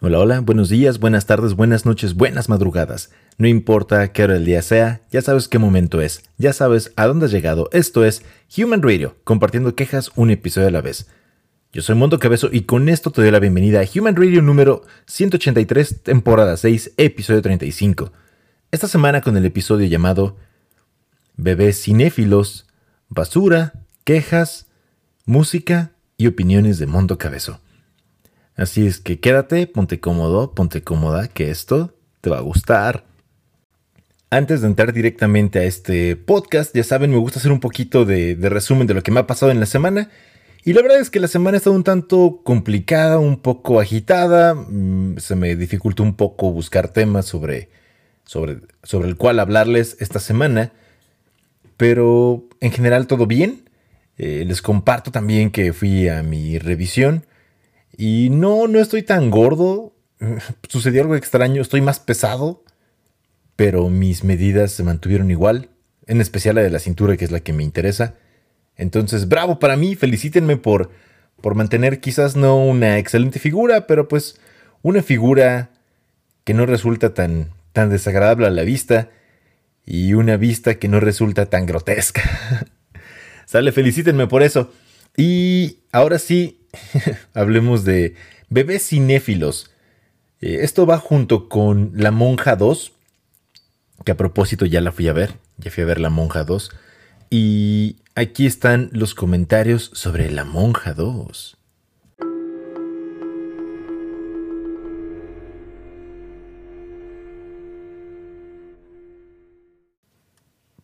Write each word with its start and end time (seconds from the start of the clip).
Hola, 0.00 0.18
hola, 0.18 0.40
buenos 0.40 0.68
días, 0.68 0.98
buenas 0.98 1.26
tardes, 1.26 1.54
buenas 1.54 1.86
noches, 1.86 2.14
buenas 2.14 2.48
madrugadas. 2.48 3.10
No 3.36 3.46
importa 3.46 4.12
qué 4.12 4.24
hora 4.24 4.34
del 4.34 4.44
día 4.44 4.62
sea, 4.62 5.02
ya 5.10 5.22
sabes 5.22 5.48
qué 5.48 5.58
momento 5.58 6.00
es, 6.00 6.22
ya 6.38 6.52
sabes 6.52 6.92
a 6.96 7.06
dónde 7.06 7.26
has 7.26 7.32
llegado. 7.32 7.68
Esto 7.72 8.04
es 8.04 8.22
Human 8.56 8.82
Radio, 8.82 9.16
compartiendo 9.24 9.74
quejas 9.74 10.10
un 10.16 10.30
episodio 10.30 10.68
a 10.68 10.72
la 10.72 10.80
vez. 10.80 11.08
Yo 11.72 11.82
soy 11.82 11.94
Mondo 11.94 12.18
Cabezo 12.18 12.48
y 12.50 12.62
con 12.62 12.88
esto 12.88 13.10
te 13.10 13.22
doy 13.22 13.30
la 13.30 13.40
bienvenida 13.40 13.80
a 13.80 13.84
Human 13.94 14.16
Radio 14.16 14.42
número 14.42 14.82
183, 15.06 16.02
temporada 16.02 16.56
6, 16.56 16.92
episodio 16.96 17.42
35. 17.42 18.12
Esta 18.70 18.88
semana 18.88 19.20
con 19.20 19.36
el 19.36 19.44
episodio 19.44 19.86
llamado 19.86 20.36
Bebés 21.36 21.82
cinéfilos, 21.82 22.66
basura, 23.08 23.74
quejas, 24.04 24.66
música 25.24 25.92
y 26.16 26.26
opiniones 26.26 26.78
de 26.78 26.86
Mondo 26.86 27.18
Cabezo. 27.18 27.60
Así 28.58 28.88
es 28.88 28.98
que 28.98 29.20
quédate, 29.20 29.68
ponte 29.68 30.00
cómodo, 30.00 30.52
ponte 30.52 30.82
cómoda, 30.82 31.28
que 31.28 31.48
esto 31.48 31.94
te 32.20 32.28
va 32.28 32.38
a 32.38 32.40
gustar. 32.40 33.04
Antes 34.30 34.62
de 34.62 34.66
entrar 34.66 34.92
directamente 34.92 35.60
a 35.60 35.62
este 35.62 36.16
podcast, 36.16 36.74
ya 36.74 36.82
saben, 36.82 37.12
me 37.12 37.18
gusta 37.18 37.38
hacer 37.38 37.52
un 37.52 37.60
poquito 37.60 38.04
de, 38.04 38.36
resumen 38.40 38.88
de 38.88 38.94
lo 38.94 39.04
que 39.04 39.12
me 39.12 39.20
ha 39.20 39.28
pasado 39.28 39.52
en 39.52 39.60
la 39.60 39.66
semana. 39.66 40.10
Y 40.64 40.72
la 40.72 40.82
verdad 40.82 40.98
es 40.98 41.08
que 41.08 41.20
la 41.20 41.28
semana 41.28 41.54
ha 41.54 41.58
estado 41.58 41.76
un 41.76 41.84
tanto 41.84 42.40
complicada, 42.42 43.20
un 43.20 43.38
poco 43.38 43.78
agitada. 43.78 44.54
Mm, 44.54 45.18
se 45.18 45.36
me 45.36 45.54
dificultó 45.54 46.02
un 46.02 46.16
poco 46.16 46.50
buscar 46.50 46.88
temas 46.88 47.26
sobre, 47.26 47.68
sobre, 48.24 48.58
sobre 48.82 49.08
el 49.08 49.16
cual 49.16 49.38
hablarles 49.38 49.96
esta 50.00 50.18
semana. 50.18 50.72
Pero 51.76 52.48
en 52.58 52.72
general 52.72 53.06
todo 53.06 53.28
bien. 53.28 53.70
Eh, 54.16 54.42
les 54.44 54.62
comparto 54.62 55.12
también 55.12 55.52
que 55.52 55.72
fui 55.72 56.08
a 56.08 56.24
mi 56.24 56.58
revisión 56.58 57.24
y 57.98 58.30
no, 58.30 58.68
no 58.68 58.78
estoy 58.78 59.02
tan 59.02 59.28
gordo. 59.28 59.92
Sucedió 60.68 61.02
algo 61.02 61.16
extraño, 61.16 61.60
estoy 61.60 61.82
más 61.82 61.98
pesado, 61.98 62.64
pero 63.56 63.90
mis 63.90 64.22
medidas 64.22 64.70
se 64.70 64.84
mantuvieron 64.84 65.32
igual, 65.32 65.68
en 66.06 66.20
especial 66.20 66.54
la 66.54 66.62
de 66.62 66.70
la 66.70 66.78
cintura, 66.78 67.16
que 67.16 67.24
es 67.24 67.32
la 67.32 67.40
que 67.40 67.52
me 67.52 67.64
interesa. 67.64 68.14
Entonces, 68.76 69.28
bravo 69.28 69.58
para 69.58 69.76
mí, 69.76 69.96
felicítenme 69.96 70.56
por, 70.56 70.90
por 71.40 71.56
mantener 71.56 71.98
quizás 72.00 72.36
no 72.36 72.56
una 72.64 72.98
excelente 72.98 73.40
figura, 73.40 73.88
pero 73.88 74.06
pues 74.06 74.38
una 74.82 75.02
figura 75.02 75.70
que 76.44 76.54
no 76.54 76.66
resulta 76.66 77.14
tan, 77.14 77.50
tan 77.72 77.90
desagradable 77.90 78.46
a 78.46 78.50
la 78.50 78.62
vista 78.62 79.10
y 79.84 80.14
una 80.14 80.36
vista 80.36 80.78
que 80.78 80.86
no 80.86 81.00
resulta 81.00 81.46
tan 81.46 81.66
grotesca. 81.66 82.22
Sale, 83.44 83.72
felicítenme 83.72 84.28
por 84.28 84.44
eso. 84.44 84.72
Y 85.16 85.78
ahora 85.90 86.20
sí, 86.20 86.57
hablemos 87.34 87.84
de 87.84 88.14
bebés 88.48 88.88
cinéfilos. 88.88 89.70
Eh, 90.40 90.58
esto 90.62 90.86
va 90.86 90.98
junto 90.98 91.48
con 91.48 91.92
La 91.94 92.10
Monja 92.10 92.56
2, 92.56 92.92
que 94.04 94.12
a 94.12 94.16
propósito 94.16 94.66
ya 94.66 94.80
la 94.80 94.92
fui 94.92 95.08
a 95.08 95.12
ver, 95.12 95.34
ya 95.56 95.70
fui 95.70 95.82
a 95.82 95.86
ver 95.86 96.00
La 96.00 96.10
Monja 96.10 96.44
2. 96.44 96.70
Y 97.30 97.96
aquí 98.14 98.46
están 98.46 98.90
los 98.92 99.14
comentarios 99.14 99.90
sobre 99.94 100.30
La 100.30 100.44
Monja 100.44 100.94
2. 100.94 101.56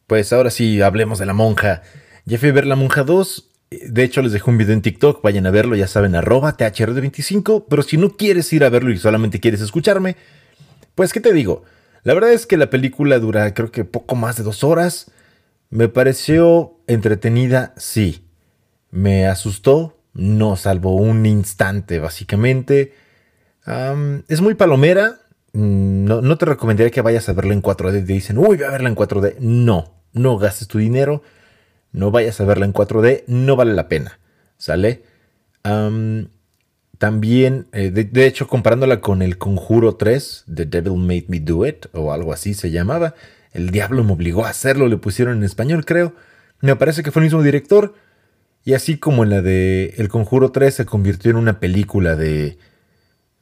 Pues 0.07 0.33
ahora 0.35 0.51
sí, 0.51 0.83
hablemos 0.83 1.19
de 1.19 1.27
La 1.27 1.33
Monja. 1.33 1.83
Ya 2.27 2.39
fui 2.39 2.51
a 2.51 2.53
ver 2.53 2.67
La 2.67 2.77
Monja 2.77 3.05
2 3.05 3.54
de 3.95 4.03
hecho, 4.03 4.23
les 4.23 4.33
dejo 4.33 4.51
un 4.51 4.59
video 4.59 4.75
en 4.75 4.83
TikTok, 4.83 5.23
vayan 5.23 5.47
a 5.47 5.53
verlo, 5.53 5.77
ya 5.77 5.87
saben, 5.87 6.17
arroba 6.17 6.57
THR25, 6.57 7.67
pero 7.71 7.85
si 7.85 7.97
no 7.97 8.17
quieres 8.17 8.53
ir 8.53 8.65
a 8.65 8.69
verlo 8.69 8.91
y 8.91 8.99
solamente 8.99 9.39
quieres 9.39 9.61
escucharme, 9.61 10.17
pues, 10.97 11.13
¿qué 11.13 11.21
te 11.21 11.33
digo? 11.33 11.63
La 12.03 12.13
verdad 12.13 12.33
es 12.33 12.45
que 12.45 12.57
la 12.57 12.71
película 12.71 13.21
dura 13.21 13.55
creo 13.55 13.71
que 13.71 13.85
poco 13.85 14.17
más 14.17 14.37
de 14.37 14.43
dos 14.43 14.65
horas. 14.65 15.13
Me 15.71 15.87
pareció 15.87 16.81
entretenida, 16.89 17.73
sí. 17.77 18.27
Me 18.91 19.29
asustó, 19.29 19.97
no, 20.13 20.57
salvo 20.57 20.97
un 20.97 21.25
instante, 21.25 22.01
básicamente. 22.01 22.95
es 24.27 24.41
muy 24.41 24.55
palomera. 24.55 25.21
Mm, 25.53 26.05
no, 26.05 26.21
no, 26.21 26.37
te 26.37 26.47
recomendaría 26.47 26.91
que 26.91 27.01
vayas 27.01 27.29
a 27.29 27.33
verla 27.33 27.55
en 27.55 27.63
4D. 27.63 28.05
Te 28.05 28.13
dicen, 28.13 28.39
uy, 28.39 28.57
voy 28.57 28.65
a 28.65 28.73
verla 28.73 28.89
en 28.89 28.97
4D. 28.97 29.37
No, 29.39 30.03
no 30.13 30.37
gastes 30.37 30.67
tu 30.67 30.79
dinero 30.79 31.23
no 31.95 32.11
vayas 32.11 32.41
a 32.41 32.45
verla 32.45 32.67
en 32.67 32.75
4D, 32.75 33.23
no 33.29 33.57
vale 33.57 33.73
la 33.73 33.89
pena, 33.89 34.19
¿sale? 34.59 35.03
también, 36.99 37.69
eh, 37.73 37.91
de, 37.91 38.27
hecho, 38.27 38.47
comparándola 38.47 39.01
con 39.01 39.23
el 39.23 39.39
Conjuro 39.39 39.97
3, 39.97 40.45
The 40.55 40.67
Devil 40.67 40.99
Made 40.99 41.25
Me 41.29 41.41
Do 41.41 41.67
It, 41.67 41.87
o 41.93 42.13
algo 42.13 42.35
así 42.35 42.53
se 42.53 42.71
llamaba, 42.71 43.15
el 43.53 43.71
diablo 43.71 44.05
me 44.05 44.13
obligó 44.13 44.45
a 44.45 44.51
hacerlo, 44.51 44.89
le 44.89 44.99
pusieron 44.99 45.39
en 45.39 45.45
español, 45.45 45.87
creo. 45.87 46.15
Me 46.61 46.77
parece 46.77 47.03
que 47.03 47.11
fue 47.11 47.21
el 47.21 47.27
mismo 47.27 47.43
director. 47.43 47.95
Y 48.65 48.75
así 48.75 48.99
como 48.99 49.25
en 49.25 49.31
la 49.31 49.43
de 49.43 49.95
El 49.97 50.09
Conjuro 50.09 50.51
3 50.51 50.75
se 50.75 50.87
convirtió 50.87 51.31
en 51.31 51.37
una 51.37 51.61
película 51.61 52.17
de, 52.17 52.59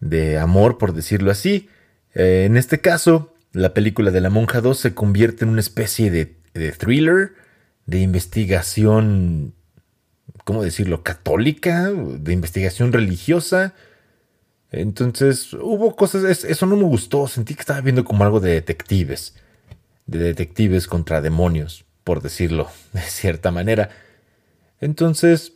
de 0.00 0.38
amor, 0.38 0.78
por 0.78 0.92
decirlo 0.92 1.30
así, 1.30 1.68
eh, 2.14 2.44
en 2.46 2.56
este 2.56 2.80
caso, 2.80 3.34
la 3.52 3.74
película 3.74 4.10
de 4.10 4.20
la 4.20 4.30
Monja 4.30 4.60
2 4.60 4.78
se 4.78 4.94
convierte 4.94 5.44
en 5.44 5.50
una 5.50 5.60
especie 5.60 6.10
de, 6.10 6.36
de 6.54 6.72
thriller 6.72 7.32
de 7.86 8.00
investigación, 8.00 9.54
¿cómo 10.44 10.62
decirlo?, 10.62 11.02
católica, 11.02 11.90
de 11.90 12.32
investigación 12.32 12.92
religiosa. 12.92 13.74
Entonces 14.70 15.52
hubo 15.52 15.94
cosas, 15.96 16.44
eso 16.44 16.66
no 16.66 16.76
me 16.76 16.84
gustó, 16.84 17.28
sentí 17.28 17.54
que 17.54 17.60
estaba 17.60 17.80
viendo 17.80 18.04
como 18.04 18.24
algo 18.24 18.40
de 18.40 18.52
detectives, 18.52 19.34
de 20.06 20.18
detectives 20.18 20.86
contra 20.86 21.20
demonios, 21.20 21.84
por 22.04 22.22
decirlo 22.22 22.68
de 22.92 23.02
cierta 23.02 23.50
manera. 23.50 23.90
Entonces, 24.80 25.52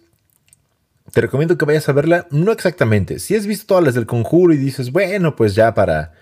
te 1.12 1.20
recomiendo 1.20 1.56
que 1.56 1.64
vayas 1.64 1.88
a 1.88 1.92
verla, 1.92 2.26
no 2.30 2.52
exactamente, 2.52 3.18
si 3.18 3.34
has 3.34 3.46
visto 3.46 3.66
todas 3.66 3.84
las 3.84 3.94
del 3.94 4.06
conjuro 4.06 4.52
y 4.52 4.56
dices, 4.56 4.92
bueno, 4.92 5.34
pues 5.34 5.54
ya 5.54 5.74
para, 5.74 6.12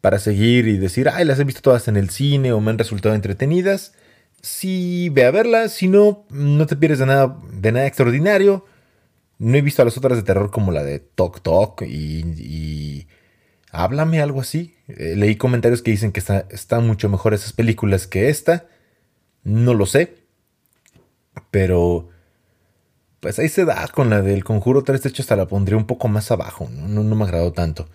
para 0.00 0.18
seguir 0.18 0.68
y 0.68 0.78
decir, 0.78 1.08
ay, 1.08 1.24
las 1.24 1.38
he 1.38 1.44
visto 1.44 1.60
todas 1.60 1.88
en 1.88 1.96
el 1.96 2.10
cine 2.10 2.52
o 2.52 2.60
me 2.60 2.70
han 2.70 2.78
resultado 2.78 3.14
entretenidas, 3.14 3.92
si 4.42 5.08
ve 5.10 5.24
a 5.24 5.30
verla, 5.30 5.68
si 5.68 5.88
no, 5.88 6.24
no 6.30 6.66
te 6.66 6.76
pierdes 6.76 7.00
de 7.00 7.06
nada, 7.06 7.38
de 7.52 7.72
nada 7.72 7.86
extraordinario. 7.86 8.64
No 9.38 9.56
he 9.56 9.62
visto 9.62 9.82
a 9.82 9.84
las 9.84 9.98
otras 9.98 10.16
de 10.16 10.24
terror 10.24 10.50
como 10.50 10.72
la 10.72 10.82
de 10.82 10.98
Tok 10.98 11.40
Tok 11.42 11.82
y, 11.82 13.06
Háblame, 13.70 14.20
algo 14.22 14.40
así. 14.40 14.74
Eh, 14.88 15.14
leí 15.16 15.36
comentarios 15.36 15.82
que 15.82 15.90
dicen 15.90 16.12
que 16.12 16.20
están 16.20 16.44
está 16.50 16.80
mucho 16.80 17.08
mejor 17.08 17.34
esas 17.34 17.52
películas 17.52 18.06
que 18.06 18.30
esta. 18.30 18.66
No 19.44 19.74
lo 19.74 19.86
sé. 19.86 20.16
Pero... 21.50 22.08
Pues 23.20 23.38
ahí 23.38 23.48
se 23.48 23.64
da 23.64 23.88
con 23.88 24.10
la 24.10 24.22
del 24.22 24.44
Conjuro 24.44 24.84
3. 24.84 25.02
De 25.02 25.12
hasta 25.18 25.36
la 25.36 25.46
pondría 25.46 25.76
un 25.76 25.86
poco 25.86 26.08
más 26.08 26.30
abajo. 26.30 26.68
No, 26.70 27.02
no, 27.02 27.16
me 27.16 27.24
agradó 27.24 27.52
tanto. 27.52 27.88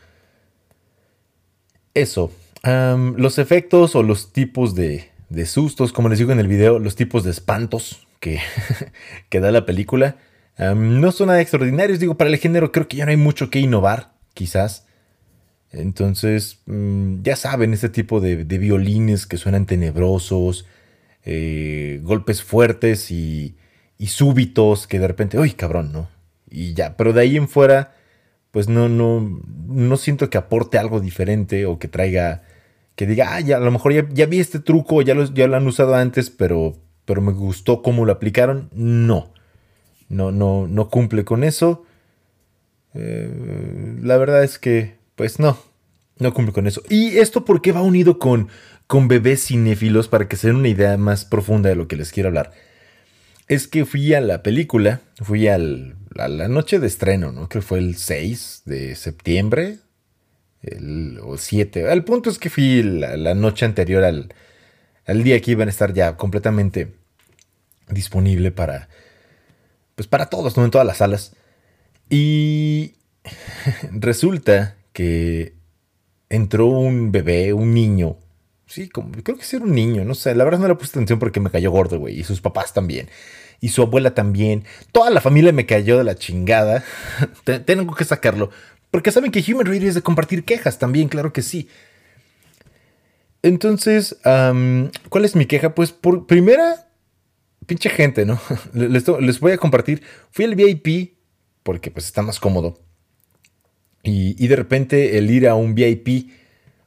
Eso. 1.93 2.31
los 2.63 3.39
efectos 3.39 3.95
o 3.95 4.03
los 4.03 4.33
tipos 4.33 4.75
de, 4.75 5.10
de 5.31 5.45
sustos, 5.45 5.93
como 5.93 6.09
les 6.09 6.19
digo 6.19 6.31
en 6.31 6.39
el 6.39 6.47
video, 6.47 6.77
los 6.77 6.95
tipos 6.95 7.23
de 7.23 7.31
espantos 7.31 8.07
que, 8.19 8.39
que 9.29 9.39
da 9.39 9.51
la 9.51 9.65
película. 9.65 10.17
no 10.57 11.11
son 11.11 11.27
nada 11.27 11.41
extraordinarios, 11.41 11.99
digo, 11.99 12.17
para 12.17 12.29
el 12.29 12.37
género 12.37 12.71
creo 12.71 12.87
que 12.87 12.97
ya 12.97 13.05
no 13.05 13.11
hay 13.11 13.17
mucho 13.17 13.49
que 13.49 13.59
innovar, 13.59 14.13
quizás. 14.33 14.85
Entonces, 15.71 16.59
mm, 16.65 17.21
ya 17.23 17.37
saben, 17.37 17.73
este 17.73 17.87
tipo 17.89 18.19
de, 18.19 18.43
violines 18.43 19.25
que 19.25 19.37
suenan 19.37 19.65
tenebrosos, 19.65 20.65
eh, 21.23 22.01
golpes 22.03 22.43
fuertes 22.43 23.09
y, 23.09 23.55
y, 23.97 24.07
súbitos 24.07 24.85
que 24.85 24.99
de 24.99 25.07
repente, 25.07 25.39
uy, 25.39 25.51
cabrón, 25.51 25.93
¿no? 25.93 26.09
Y 26.49 26.73
ya, 26.73 26.97
pero 26.97 27.13
de 27.13 27.21
ahí 27.21 27.37
en 27.37 27.47
fuera, 27.47 27.95
pues 28.51 28.67
no, 28.67 28.89
no, 28.89 29.41
no 29.67 29.97
siento 29.97 30.29
que 30.29 30.37
aporte 30.37 30.77
algo 30.77 30.99
diferente 30.99 31.65
o 31.65 31.79
que 31.79 31.87
traiga 31.87 32.43
que 32.95 33.07
diga, 33.07 33.35
ah, 33.35 33.39
ya, 33.39 33.57
a 33.57 33.61
lo 33.61 33.71
mejor 33.71 34.13
ya, 34.13 34.25
vi 34.25 34.39
este 34.39 34.59
truco, 34.59 35.01
ya 35.01 35.13
lo, 35.13 35.25
ya 35.25 35.47
lo 35.47 35.55
han 35.55 35.67
usado 35.67 35.95
antes, 35.95 36.29
pero, 36.29 36.77
pero 37.05 37.21
me 37.21 37.31
gustó 37.31 37.81
cómo 37.81 38.05
lo 38.05 38.11
aplicaron. 38.11 38.69
No, 38.73 39.33
no, 40.09 40.31
no, 40.31 40.67
no 40.67 40.89
cumple 40.89 41.23
con 41.23 41.43
eso. 41.43 41.85
Eh, 42.93 43.97
la 44.01 44.17
verdad 44.17 44.43
es 44.43 44.59
que, 44.59 44.95
pues 45.15 45.39
no, 45.39 45.57
no 46.19 46.33
cumple 46.33 46.53
con 46.53 46.67
eso. 46.67 46.81
¿Y 46.89 47.17
esto 47.17 47.45
por 47.45 47.61
qué 47.61 47.71
va 47.71 47.81
unido 47.81 48.19
con, 48.19 48.49
con 48.87 49.07
bebés 49.07 49.45
cinéfilos? 49.45 50.07
Para 50.07 50.27
que 50.27 50.35
se 50.35 50.47
den 50.47 50.57
una 50.57 50.67
idea 50.67 50.97
más 50.97 51.25
profunda 51.25 51.69
de 51.69 51.75
lo 51.75 51.87
que 51.87 51.95
les 51.95 52.11
quiero 52.11 52.29
hablar. 52.29 52.51
Es 53.47 53.67
que 53.67 53.85
fui 53.85 54.13
a 54.13 54.21
la 54.21 54.43
película, 54.43 55.01
fui 55.21 55.47
al, 55.47 55.95
a 56.17 56.27
la 56.27 56.47
noche 56.47 56.79
de 56.79 56.87
estreno, 56.87 57.31
¿no? 57.31 57.49
Que 57.49 57.61
fue 57.61 57.79
el 57.79 57.95
6 57.95 58.63
de 58.65 58.95
septiembre, 58.95 59.79
el, 60.63 61.19
o 61.23 61.37
7. 61.37 61.91
El 61.91 62.03
punto 62.03 62.29
es 62.29 62.37
que 62.37 62.49
fui 62.49 62.83
la, 62.83 63.33
noche 63.33 63.65
anterior 63.65 64.03
al, 64.03 64.33
al, 65.05 65.23
día 65.23 65.39
que 65.41 65.51
iban 65.51 65.67
a 65.67 65.71
estar 65.71 65.93
ya 65.93 66.17
completamente 66.17 66.93
disponible 67.89 68.51
para, 68.51 68.89
pues 69.95 70.07
para 70.07 70.27
todos, 70.27 70.57
¿no? 70.57 70.65
En 70.65 70.71
todas 70.71 70.87
las 70.87 70.97
salas. 70.97 71.35
Y 72.09 72.95
resulta 73.91 74.75
que 74.93 75.55
entró 76.29 76.67
un 76.67 77.11
bebé, 77.11 77.53
un 77.53 77.73
niño. 77.73 78.17
Sí, 78.67 78.87
como, 78.87 79.11
creo 79.11 79.37
que 79.37 79.43
sí 79.43 79.57
era 79.57 79.65
un 79.65 79.75
niño, 79.75 80.05
no 80.05 80.15
sé. 80.15 80.33
La 80.35 80.45
verdad 80.45 80.59
no 80.59 80.67
le 80.67 80.75
puse 80.75 80.91
atención 80.91 81.19
porque 81.19 81.39
me 81.39 81.49
cayó 81.49 81.71
gordo, 81.71 81.99
güey. 81.99 82.19
Y 82.19 82.23
sus 82.23 82.41
papás 82.41 82.73
también. 82.73 83.09
Y 83.59 83.69
su 83.69 83.81
abuela 83.81 84.13
también. 84.13 84.63
Toda 84.91 85.09
la 85.09 85.21
familia 85.21 85.51
me 85.51 85.65
cayó 85.65 85.97
de 85.97 86.03
la 86.03 86.15
chingada. 86.15 86.83
Tengo 87.65 87.93
que 87.93 88.05
sacarlo. 88.05 88.49
Porque 88.91 89.11
saben 89.11 89.31
que 89.31 89.43
Human 89.47 89.65
Radio 89.65 89.87
es 89.87 89.95
de 89.95 90.01
compartir 90.01 90.43
quejas 90.43 90.77
también, 90.77 91.07
claro 91.07 91.31
que 91.31 91.41
sí. 91.41 91.69
Entonces, 93.41 94.17
¿cuál 94.21 95.25
es 95.25 95.35
mi 95.35 95.45
queja? 95.45 95.73
Pues 95.73 95.91
por 95.91 96.27
primera, 96.27 96.89
pinche 97.65 97.89
gente, 97.89 98.25
¿no? 98.25 98.39
Les, 98.73 99.39
voy 99.39 99.53
a 99.53 99.57
compartir. 99.57 100.03
Fui 100.29 100.45
al 100.45 100.55
VIP 100.55 101.15
porque 101.63 101.89
pues 101.89 102.05
está 102.05 102.21
más 102.21 102.39
cómodo. 102.39 102.79
Y, 104.03 104.47
de 104.47 104.55
repente 104.55 105.17
el 105.17 105.29
ir 105.29 105.47
a 105.47 105.53
un 105.53 105.75
VIP, 105.75 106.31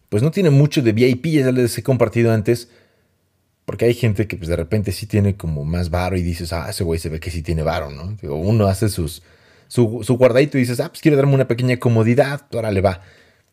pues 0.09 0.23
no 0.23 0.33
tiene 0.33 0.51
mucho 0.51 0.83
de 0.83 0.93
VIP, 0.93 1.27
ya 1.27 1.53
les 1.53 1.79
he 1.79 1.83
compartido 1.83 2.33
antes. 2.33 2.69
Porque 3.65 3.87
hay 3.87 3.95
gente 3.95 4.27
que 4.27 4.37
pues 4.37 4.49
de 4.49 4.57
repente 4.57 4.93
sí 4.93 5.07
tiene 5.07 5.37
como 5.37 5.65
más 5.65 5.89
varo 5.89 6.19
y 6.19 6.23
dices, 6.23 6.53
ah, 6.53 6.69
ese 6.69 6.85
güey 6.85 7.01
se 7.01 7.09
ve 7.09 7.19
que 7.19 7.31
sí 7.31 7.41
tiene 7.41 7.63
varo, 7.63 7.91
¿no? 7.91 8.15
Digo, 8.21 8.37
uno 8.37 8.67
hace 8.67 8.91
sus, 8.91 9.23
su, 9.75 10.03
su, 10.05 10.17
guardadito 10.17 10.57
y 10.57 10.61
dices, 10.61 10.79
ah, 10.79 10.89
pues 10.89 11.01
quiero 11.01 11.17
darme 11.17 11.35
una 11.35 11.49
pequeña 11.49 11.79
comodidad, 11.79 12.43
ahora 12.53 12.71
le 12.71 12.81
va, 12.81 13.01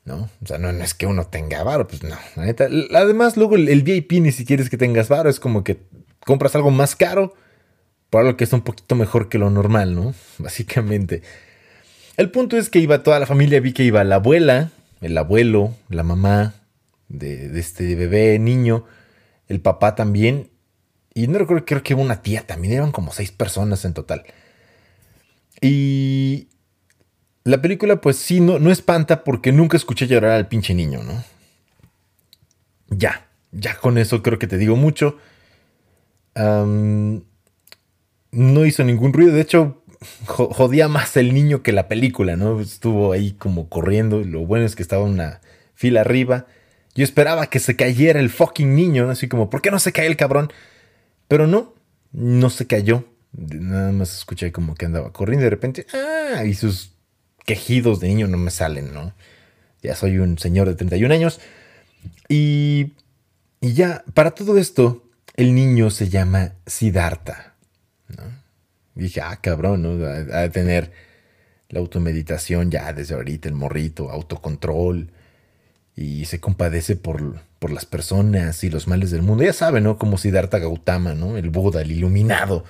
¿no? 0.06 0.30
O 0.44 0.46
sea, 0.46 0.60
no, 0.60 0.70
es 0.70 0.94
que 0.94 1.08
uno 1.08 1.26
tenga 1.26 1.64
varo, 1.64 1.88
pues 1.88 2.04
no, 2.04 2.16
la 2.36 2.46
neta. 2.46 2.68
Además, 2.94 3.38
luego 3.38 3.56
el, 3.56 3.82
VIP 3.82 4.12
ni 4.22 4.32
siquiera 4.32 4.62
es 4.62 4.70
que 4.70 4.78
tengas 4.78 5.10
varo, 5.10 5.32
es 5.32 5.40
como 5.40 5.64
que 5.64 5.80
compras 6.24 6.54
algo 6.54 6.70
más 6.70 6.96
caro 6.96 7.34
por 8.12 8.22
algo 8.22 8.38
que 8.38 8.44
está 8.44 8.56
un 8.56 8.62
poquito 8.62 8.94
mejor 8.94 9.30
que 9.30 9.40
lo 9.40 9.50
normal, 9.50 9.96
¿no? 9.96 10.14
Básicamente. 10.38 11.24
El 12.18 12.30
punto 12.30 12.56
es 12.56 12.70
que 12.70 12.78
iba 12.78 13.02
toda 13.02 13.18
la 13.18 13.26
familia, 13.26 13.60
vi 13.60 13.74
que 13.74 13.84
iba 13.84 14.04
la 14.04 14.18
abuela, 14.18 14.70
el 15.02 15.18
abuelo, 15.18 15.76
la 15.90 16.04
mamá 16.04 16.54
de, 17.08 17.60
este 17.60 17.96
bebé, 17.96 18.38
niño, 18.38 18.86
el 19.48 19.60
papá 19.60 19.96
también, 19.96 20.52
y 21.16 21.26
no 21.26 21.40
recuerdo, 21.40 21.66
creo 21.66 21.82
que 21.82 21.96
una 21.96 22.22
tía 22.22 22.46
también, 22.46 22.76
eran 22.76 22.92
como 22.92 23.12
seis 23.12 23.32
personas 23.32 23.86
en 23.86 23.96
total. 23.96 24.24
Y 25.62 26.48
la 27.44 27.62
película 27.62 28.02
pues 28.02 28.18
sí, 28.18 28.40
no, 28.40 28.60
no 28.60 28.72
espanta 28.72 29.24
porque 29.24 29.52
nunca 29.52 29.78
escuché 29.78 30.08
llorar 30.08 30.32
al 30.32 30.48
pinche 30.48 30.74
niño, 30.74 31.04
¿no? 31.04 31.24
Ya, 32.90 33.28
ya 33.52 33.78
con 33.78 33.98
eso 33.98 34.22
creo 34.22 34.40
que 34.40 34.48
te 34.48 34.58
digo 34.58 34.76
mucho. 34.76 35.18
no 36.36 37.22
hizo 38.66 38.84
ningún 38.84 39.14
ruido, 39.14 39.34
de 39.34 39.42
hecho 39.42 39.82
jodía 40.26 40.88
más 40.88 41.16
el 41.18 41.34
niño 41.34 41.62
que 41.62 41.72
la 41.72 41.88
película, 41.88 42.36
¿no? 42.36 42.60
Estuvo 42.60 43.12
ahí 43.12 43.34
como 43.34 43.70
corriendo. 43.70 44.24
Lo 44.24 44.46
bueno 44.46 44.66
es 44.66 44.76
que 44.76 44.82
estaba 44.84 45.04
una 45.04 45.42
fila 45.76 46.02
arriba. 46.02 46.48
Yo 46.96 47.04
esperaba 47.04 47.48
que 47.48 47.60
se 47.60 47.76
cayera 47.76 48.20
el 48.20 48.30
fucking 48.30 48.76
niño, 48.76 49.10
así 49.10 49.28
como, 49.28 49.50
¿por 49.50 49.62
qué 49.62 49.72
no 49.72 49.80
se 49.80 49.92
cae 49.92 50.08
el 50.08 50.18
cabrón? 50.18 50.52
Pero 51.28 51.48
no, 51.48 51.74
no 52.12 52.50
se 52.50 52.68
cayó. 52.68 53.06
Nada 53.34 53.92
más 53.92 54.16
escuché 54.16 54.52
como 54.52 54.76
que 54.76 54.86
andaba 54.86 55.14
corriendo 55.14 55.44
y 55.44 55.46
de 55.46 55.50
repente, 55.50 55.88
ah, 55.94 56.44
y 56.44 56.54
sus 56.54 56.92
quejidos 57.46 58.00
de 58.00 58.10
niño 58.10 58.28
no 58.28 58.38
me 58.38 58.52
salen, 58.52 58.94
¿no? 58.94 59.14
Ya 59.82 59.96
soy 59.96 60.20
un 60.20 60.38
señor 60.38 60.68
de 60.68 60.76
31 60.76 61.14
años. 61.14 61.40
Y, 62.28 62.94
y 63.62 63.74
ya, 63.74 64.04
para 64.14 64.32
todo 64.32 64.58
esto, 64.58 65.10
el 65.36 65.56
niño 65.56 65.90
se 65.90 66.10
llama 66.10 66.54
Siddhartha, 66.66 67.56
¿no? 68.10 68.42
dije, 68.96 69.22
ah, 69.22 69.40
cabrón, 69.42 69.82
¿no? 69.82 70.06
A, 70.06 70.42
de 70.42 70.50
tener 70.50 70.92
la 71.70 71.80
automeditación 71.80 72.70
ya 72.70 72.92
desde 72.94 73.16
ahorita, 73.16 73.48
el 73.48 73.56
morrito, 73.56 74.12
autocontrol, 74.12 75.12
y 75.96 76.26
se 76.26 76.40
compadece 76.40 76.96
por, 76.96 77.42
por 77.60 77.72
las 77.72 77.86
personas 77.86 78.64
y 78.64 78.70
los 78.70 78.88
males 78.88 79.12
del 79.12 79.22
mundo. 79.22 79.44
Ya 79.44 79.54
saben, 79.54 79.84
¿no? 79.84 79.98
Como 79.98 80.18
Siddhartha 80.18 80.60
Gautama, 80.60 81.14
¿no? 81.14 81.38
El 81.38 81.50
Buda, 81.50 81.82
el 81.82 81.92
iluminado. 81.92 82.66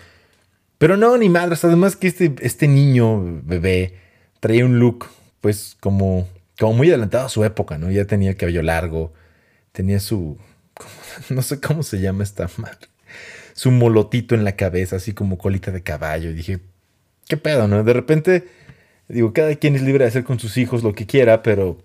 Pero 0.82 0.98
no, 0.98 1.16
ni 1.16 1.30
madres. 1.30 1.64
Además 1.64 1.96
que 1.96 2.08
este, 2.08 2.34
este 2.42 2.68
niño, 2.68 3.42
bebé, 3.44 4.00
traía 4.42 4.66
un 4.66 4.80
look, 4.80 5.06
pues, 5.40 5.78
como, 5.80 6.28
como 6.60 6.74
muy 6.74 6.90
adelantado 6.90 7.28
a 7.28 7.30
su 7.30 7.46
época, 7.46 7.78
¿no? 7.78 7.90
Ya 7.92 8.06
tenía 8.06 8.32
el 8.32 8.36
cabello 8.36 8.64
largo, 8.64 9.14
tenía 9.72 10.00
su... 10.00 10.38
No 11.30 11.42
sé 11.44 11.60
cómo 11.62 11.84
se 11.84 12.02
llama 12.02 12.24
esta 12.24 12.50
madre 12.58 12.92
su 13.54 13.70
molotito 13.70 14.34
en 14.34 14.44
la 14.44 14.56
cabeza, 14.56 14.96
así 14.96 15.14
como 15.14 15.38
colita 15.38 15.70
de 15.70 15.84
caballo. 15.84 16.32
Y 16.32 16.34
dije, 16.34 16.60
¿qué 17.28 17.38
pedo, 17.38 17.68
no? 17.68 17.84
De 17.84 17.94
repente, 17.94 18.48
digo, 19.08 19.34
cada 19.34 19.54
quien 19.56 19.76
es 19.76 19.84
libre 19.84 20.04
de 20.04 20.10
hacer 20.10 20.24
con 20.24 20.40
sus 20.40 20.58
hijos 20.58 20.82
lo 20.82 20.94
que 20.94 21.06
quiera, 21.06 21.44
pero. 21.44 21.78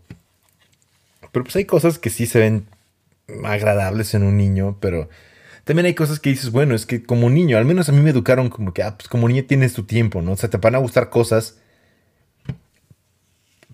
Pero 1.33 1.45
pues 1.45 1.57
hay 1.57 1.67
cosas 1.67 1.99
que 1.99 2.09
sí 2.09 2.25
se 2.25 2.39
ven 2.39 2.67
agradables 3.45 4.15
en 4.15 4.23
un 4.23 4.39
niño, 4.39 4.79
pero 4.81 5.11
también 5.67 5.87
hay 5.87 5.95
cosas 5.95 6.21
que 6.21 6.31
dices, 6.31 6.53
bueno, 6.53 6.77
es 6.77 6.87
que 6.87 7.03
como 7.03 7.29
niño, 7.29 7.59
al 7.59 7.65
menos 7.65 7.89
a 7.89 7.93
mí 7.93 8.01
me 8.01 8.11
educaron 8.11 8.51
como 8.51 8.73
que, 8.73 8.85
ah, 8.85 8.97
pues 8.97 9.09
como 9.09 9.27
niño 9.27 9.47
tienes 9.47 9.75
tu 9.75 9.83
tiempo, 9.83 10.23
¿no? 10.23 10.31
O 10.31 10.37
sea, 10.37 10.49
te 10.49 10.59
van 10.59 10.77
a 10.77 10.79
gustar 10.79 11.11
cosas, 11.11 11.59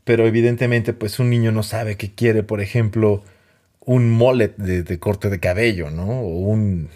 pero 0.02 0.26
evidentemente, 0.26 0.94
pues 0.94 1.18
un 1.18 1.28
niño 1.28 1.52
no 1.52 1.62
sabe 1.62 1.98
que 1.98 2.14
quiere, 2.14 2.42
por 2.44 2.62
ejemplo, 2.62 3.22
un 3.80 4.10
mullet 4.10 4.56
de, 4.56 4.98
corte 4.98 5.28
de 5.28 5.38
cabello, 5.38 5.90
¿no? 5.90 6.06
O 6.20 6.38
un, 6.38 6.88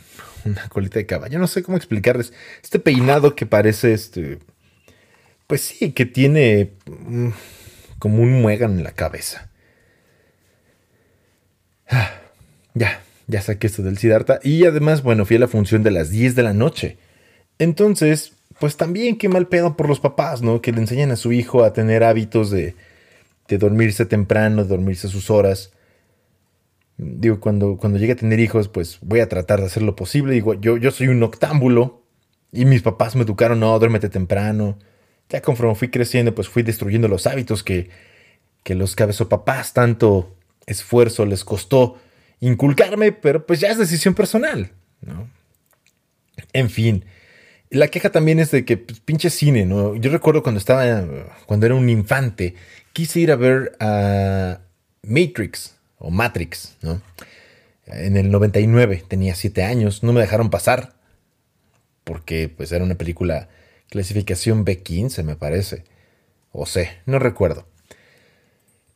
una 0.46 0.66
colita 0.70 0.98
de 0.98 1.04
caballo. 1.04 1.38
No 1.38 1.46
sé 1.46 1.62
cómo 1.62 1.76
explicarles. 1.76 2.32
Este 2.62 2.78
peinado 2.78 3.36
que 3.36 3.44
parece 3.44 3.92
este. 3.92 4.38
Pues 5.46 5.60
sí, 5.60 5.92
que 5.92 6.06
tiene 6.06 6.72
mm, 6.86 7.28
como 7.98 8.22
un 8.22 8.40
muegan 8.40 8.78
en 8.78 8.84
la 8.84 8.92
cabeza. 8.92 9.50
Ah, 11.90 12.12
ya, 12.72 13.02
ya 13.26 13.40
saqué 13.40 13.66
esto 13.66 13.82
del 13.82 13.98
Siddhartha. 13.98 14.40
Y 14.42 14.64
además, 14.64 15.02
bueno, 15.02 15.24
fui 15.24 15.36
a 15.36 15.40
la 15.40 15.48
función 15.48 15.82
de 15.82 15.90
las 15.90 16.10
10 16.10 16.34
de 16.34 16.42
la 16.42 16.52
noche. 16.52 16.98
Entonces, 17.58 18.32
pues 18.60 18.76
también 18.76 19.18
qué 19.18 19.28
mal 19.28 19.48
pedo 19.48 19.76
por 19.76 19.88
los 19.88 20.00
papás, 20.00 20.42
¿no? 20.42 20.60
Que 20.60 20.72
le 20.72 20.80
enseñan 20.80 21.10
a 21.10 21.16
su 21.16 21.32
hijo 21.32 21.64
a 21.64 21.72
tener 21.72 22.04
hábitos 22.04 22.50
de, 22.50 22.74
de 23.48 23.58
dormirse 23.58 24.06
temprano, 24.06 24.62
de 24.62 24.68
dormirse 24.68 25.06
a 25.06 25.10
sus 25.10 25.30
horas 25.30 25.72
digo, 26.98 27.40
cuando, 27.40 27.76
cuando 27.76 27.98
llegue 27.98 28.12
a 28.12 28.16
tener 28.16 28.40
hijos, 28.40 28.68
pues 28.68 28.98
voy 29.02 29.20
a 29.20 29.28
tratar 29.28 29.60
de 29.60 29.66
hacer 29.66 29.82
lo 29.82 29.96
posible. 29.96 30.32
Digo, 30.32 30.54
yo, 30.54 30.76
yo 30.76 30.90
soy 30.90 31.08
un 31.08 31.22
octámbulo 31.22 32.02
y 32.52 32.64
mis 32.64 32.82
papás 32.82 33.16
me 33.16 33.22
educaron, 33.22 33.60
no, 33.60 33.78
duérmete 33.78 34.08
temprano. 34.08 34.78
Ya 35.28 35.42
conforme 35.42 35.74
fui 35.74 35.90
creciendo, 35.90 36.34
pues 36.34 36.48
fui 36.48 36.62
destruyendo 36.62 37.08
los 37.08 37.26
hábitos 37.26 37.62
que, 37.62 37.90
que 38.62 38.74
los 38.74 38.94
cabezopapás 38.94 39.72
tanto 39.72 40.34
esfuerzo 40.66 41.26
les 41.26 41.44
costó 41.44 41.98
inculcarme, 42.40 43.12
pero 43.12 43.46
pues 43.46 43.60
ya 43.60 43.70
es 43.70 43.78
decisión 43.78 44.14
personal, 44.14 44.72
¿no? 45.00 45.28
En 46.52 46.70
fin, 46.70 47.04
la 47.70 47.88
queja 47.88 48.10
también 48.10 48.38
es 48.38 48.50
de 48.50 48.64
que 48.64 48.76
pues, 48.76 49.00
pinche 49.00 49.30
cine, 49.30 49.64
¿no? 49.64 49.94
Yo 49.96 50.10
recuerdo 50.10 50.42
cuando 50.42 50.58
estaba, 50.58 51.04
cuando 51.46 51.66
era 51.66 51.74
un 51.74 51.88
infante, 51.88 52.54
quise 52.92 53.20
ir 53.20 53.32
a 53.32 53.36
ver 53.36 53.76
a 53.80 54.60
Matrix, 55.02 55.76
o 55.98 56.10
Matrix, 56.10 56.76
¿no? 56.82 57.00
En 57.86 58.16
el 58.16 58.30
99 58.30 59.04
tenía 59.08 59.34
7 59.34 59.62
años, 59.62 60.02
no 60.02 60.12
me 60.12 60.20
dejaron 60.20 60.50
pasar 60.50 60.96
porque 62.06 62.48
pues 62.48 62.70
era 62.70 62.84
una 62.84 62.94
película 62.94 63.48
clasificación 63.88 64.64
B15 64.64 65.24
me 65.24 65.36
parece, 65.36 65.84
o 66.52 66.66
C, 66.66 66.88
no 67.04 67.18
recuerdo. 67.18 67.66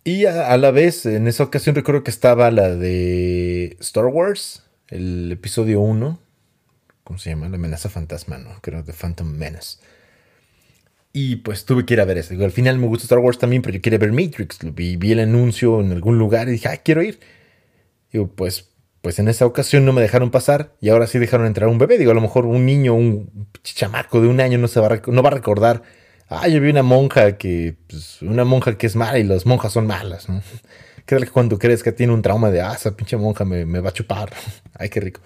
Y 0.02 0.24
a, 0.24 0.56
la 0.56 0.70
vez, 0.70 1.04
en 1.04 1.28
esa 1.28 1.44
ocasión 1.44 1.74
recuerdo 1.74 2.02
que 2.02 2.10
estaba 2.10 2.50
la 2.50 2.74
de 2.74 3.76
Star 3.80 4.06
Wars, 4.06 4.64
el 4.88 5.30
episodio 5.30 5.80
1, 5.80 6.18
¿cómo 7.04 7.18
se 7.18 7.30
llama? 7.30 7.48
La 7.48 7.56
amenaza 7.56 7.90
fantasma, 7.90 8.38
¿no? 8.38 8.50
Creo 8.62 8.82
The 8.82 8.94
Phantom 8.94 9.28
Menace. 9.28 9.78
Y 11.12 11.36
pues 11.36 11.64
tuve 11.66 11.84
que 11.84 11.94
ir 11.94 12.00
a 12.00 12.04
ver 12.04 12.18
eso. 12.18 12.32
al 12.34 12.52
final 12.52 12.78
me 12.78 12.86
gusta 12.86 13.04
Star 13.04 13.18
Wars 13.18 13.38
también, 13.38 13.62
pero 13.62 13.74
yo 13.74 13.82
quería 13.82 13.98
ver 13.98 14.12
Matrix. 14.12 14.58
Vi, 14.74 14.96
vi 14.96 15.12
el 15.12 15.20
anuncio 15.20 15.80
en 15.80 15.92
algún 15.92 16.18
lugar 16.18 16.48
y 16.48 16.52
dije, 16.52 16.68
ah, 16.68 16.76
quiero 16.78 17.02
ir. 17.02 17.20
Digo, 18.12 18.28
pues, 18.28 18.70
pues 19.02 19.18
en 19.18 19.28
esa 19.28 19.44
ocasión 19.44 19.84
no 19.84 19.92
me 19.92 20.00
dejaron 20.00 20.30
pasar 20.30 20.74
y 20.80 20.88
ahora 20.88 21.06
sí 21.08 21.18
dejaron 21.18 21.46
entrar 21.46 21.68
un 21.68 21.78
bebé. 21.78 21.98
Digo, 21.98 22.12
a 22.12 22.14
lo 22.14 22.20
mejor 22.20 22.46
un 22.46 22.64
niño, 22.64 22.94
un 22.94 23.48
chamaco 23.64 24.20
de 24.20 24.28
un 24.28 24.40
año 24.40 24.56
no, 24.58 24.68
se 24.68 24.80
va, 24.80 24.86
a, 24.86 25.02
no 25.06 25.22
va 25.22 25.28
a 25.28 25.34
recordar. 25.34 25.82
Ah, 26.32 26.46
yo 26.46 26.60
vi 26.60 26.70
una 26.70 26.84
monja 26.84 27.36
que, 27.36 27.74
pues, 27.88 28.22
una 28.22 28.44
monja 28.44 28.78
que 28.78 28.86
es 28.86 28.94
mala 28.94 29.18
y 29.18 29.24
las 29.24 29.46
monjas 29.46 29.72
son 29.72 29.88
malas, 29.88 30.28
¿no? 30.28 30.40
¿Qué 31.04 31.16
tal 31.16 31.24
que 31.24 31.32
cuando 31.32 31.58
crees 31.58 31.82
que 31.82 31.90
tiene 31.90 32.12
un 32.12 32.22
trauma 32.22 32.52
de, 32.52 32.60
ah, 32.60 32.72
esa 32.72 32.96
pinche 32.96 33.16
monja 33.16 33.44
me, 33.44 33.64
va 33.80 33.88
a 33.88 33.92
chupar? 33.92 34.32
Ay, 34.74 34.88
qué 34.90 35.00
rico. 35.00 35.20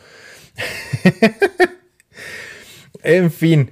en 3.03 3.31
fin, 3.31 3.71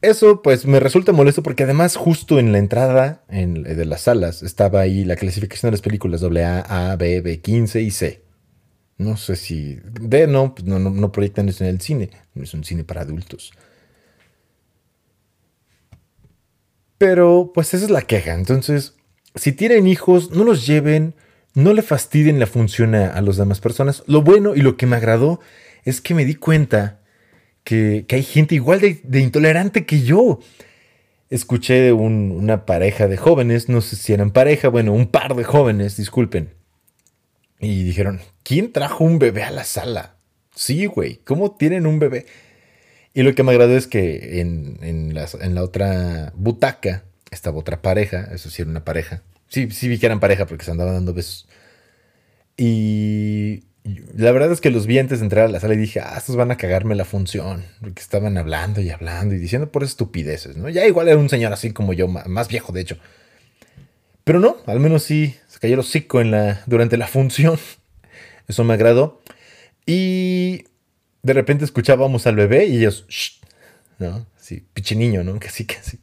eso 0.00 0.40
pues 0.40 0.64
me 0.64 0.80
resulta 0.80 1.12
molesto 1.12 1.42
porque 1.42 1.64
además 1.64 1.96
justo 1.96 2.38
en 2.38 2.50
la 2.50 2.58
entrada 2.58 3.24
de 3.28 3.84
las 3.84 4.02
salas 4.02 4.42
estaba 4.42 4.80
ahí 4.80 5.04
la 5.04 5.16
clasificación 5.16 5.68
de 5.68 5.72
las 5.72 5.82
películas 5.82 6.22
AA, 6.22 6.92
A, 6.92 6.96
B, 6.96 7.22
B15 7.22 7.82
y 7.82 7.90
C. 7.90 8.22
No 8.96 9.18
sé 9.18 9.36
si... 9.36 9.80
D 9.84 10.26
no, 10.28 10.54
pues 10.54 10.66
no, 10.66 10.78
no, 10.78 11.12
proyectan 11.12 11.48
eso 11.48 11.64
en 11.64 11.70
el 11.70 11.80
cine, 11.80 12.10
no 12.34 12.44
es 12.44 12.54
un 12.54 12.64
cine 12.64 12.84
para 12.84 13.02
adultos. 13.02 13.52
Pero 17.02 17.50
pues 17.52 17.74
esa 17.74 17.86
es 17.86 17.90
la 17.90 18.02
queja. 18.02 18.32
Entonces 18.32 18.94
si 19.34 19.50
tienen 19.50 19.88
hijos, 19.88 20.30
no 20.30 20.44
los 20.44 20.64
lleven, 20.68 21.14
no 21.54 21.72
le 21.72 21.82
fastidien 21.82 22.38
la 22.38 22.46
función 22.46 22.94
a, 22.94 23.20
las 23.20 23.36
demás 23.36 23.60
personas. 23.60 24.04
Lo 24.06 24.22
bueno 24.22 24.54
y 24.54 24.60
lo 24.60 24.76
que 24.76 24.86
me 24.86 24.94
agradó 24.94 25.40
es 25.84 26.00
que 26.00 26.14
me 26.14 26.24
di 26.24 26.36
cuenta 26.36 27.00
que, 27.64 28.06
hay 28.08 28.22
gente 28.22 28.54
igual 28.54 28.80
de, 28.80 29.20
intolerante 29.20 29.84
que 29.84 30.02
yo. 30.02 30.38
Escuché 31.28 31.80
de 31.80 31.92
una 31.92 32.66
pareja 32.66 33.08
de 33.08 33.16
jóvenes, 33.16 33.68
no 33.68 33.80
sé 33.80 33.96
si 33.96 34.12
eran 34.12 34.30
pareja, 34.30 34.68
bueno, 34.68 34.92
un 34.92 35.08
par 35.08 35.34
de 35.34 35.42
jóvenes, 35.42 35.96
disculpen. 35.96 36.54
Y 37.58 37.82
dijeron, 37.82 38.20
¿quién 38.44 38.70
trajo 38.70 39.02
un 39.02 39.18
bebé 39.18 39.42
a 39.42 39.50
la 39.50 39.64
sala? 39.64 40.16
Sí, 40.54 40.86
güey, 40.86 41.16
¿cómo 41.24 41.56
tienen 41.56 41.88
un 41.88 41.98
bebé? 41.98 42.26
Y 43.14 43.22
lo 43.22 43.34
que 43.34 43.42
me 43.42 43.52
agradó 43.52 43.76
es 43.76 43.86
que 43.86 44.40
en, 44.40 44.78
en, 44.82 45.14
la 45.54 45.62
otra 45.62 46.32
butaca 46.34 47.04
estaba 47.30 47.58
otra 47.58 47.82
pareja, 47.82 48.28
eso 48.32 48.50
sí 48.50 48.62
era 48.62 48.70
una 48.70 48.84
pareja. 48.84 49.22
Sí, 49.48 49.70
sí 49.70 49.88
vi 49.88 49.98
que 49.98 50.06
eran 50.06 50.20
pareja 50.20 50.46
porque 50.46 50.64
se 50.64 50.70
andaban 50.70 50.94
dando 50.94 51.12
besos. 51.12 51.46
Y 52.56 53.64
la 53.84 54.32
verdad 54.32 54.52
es 54.52 54.60
que 54.60 54.70
los 54.70 54.86
vi 54.86 54.98
antes 54.98 55.18
de 55.18 55.26
entrar 55.26 55.46
a 55.46 55.48
la 55.48 55.60
sala 55.60 55.74
y 55.74 55.78
dije, 55.78 56.00
ah, 56.00 56.14
estos 56.16 56.36
van 56.36 56.50
a 56.50 56.56
cagarme 56.56 56.94
la 56.94 57.04
función. 57.04 57.64
Porque 57.80 58.00
estaban 58.00 58.38
hablando 58.38 58.80
y 58.80 58.90
hablando 58.90 59.34
y 59.34 59.38
diciendo 59.38 59.70
por 59.70 59.82
estupideces, 59.82 60.56
¿no? 60.56 60.68
Ya 60.68 60.86
igual 60.86 61.08
era 61.08 61.18
un 61.18 61.28
señor 61.28 61.52
así 61.52 61.72
como 61.72 61.92
yo, 61.92 62.08
más 62.08 62.48
viejo 62.48 62.72
de 62.72 62.80
hecho. 62.80 62.98
Pero 64.24 64.38
no, 64.38 64.56
al 64.66 64.80
menos 64.80 65.02
sí 65.02 65.36
se 65.48 65.58
cayó 65.58 65.74
el 65.74 65.80
hocico 65.80 66.20
en 66.20 66.30
la, 66.30 66.62
durante 66.66 66.96
la 66.96 67.08
función. 67.08 67.58
Eso 68.48 68.64
me 68.64 68.74
agradó. 68.74 69.20
Y 69.84 70.66
de 71.22 71.32
repente 71.32 71.64
escuchábamos 71.64 72.26
al 72.26 72.36
bebé 72.36 72.66
y 72.66 72.78
ellos, 72.78 73.06
Shh, 73.08 73.40
¿no? 73.98 74.26
Sí, 74.36 74.66
pinche 74.72 74.96
niño, 74.96 75.22
¿no? 75.22 75.38
Casi, 75.40 75.64
casi. 75.64 75.98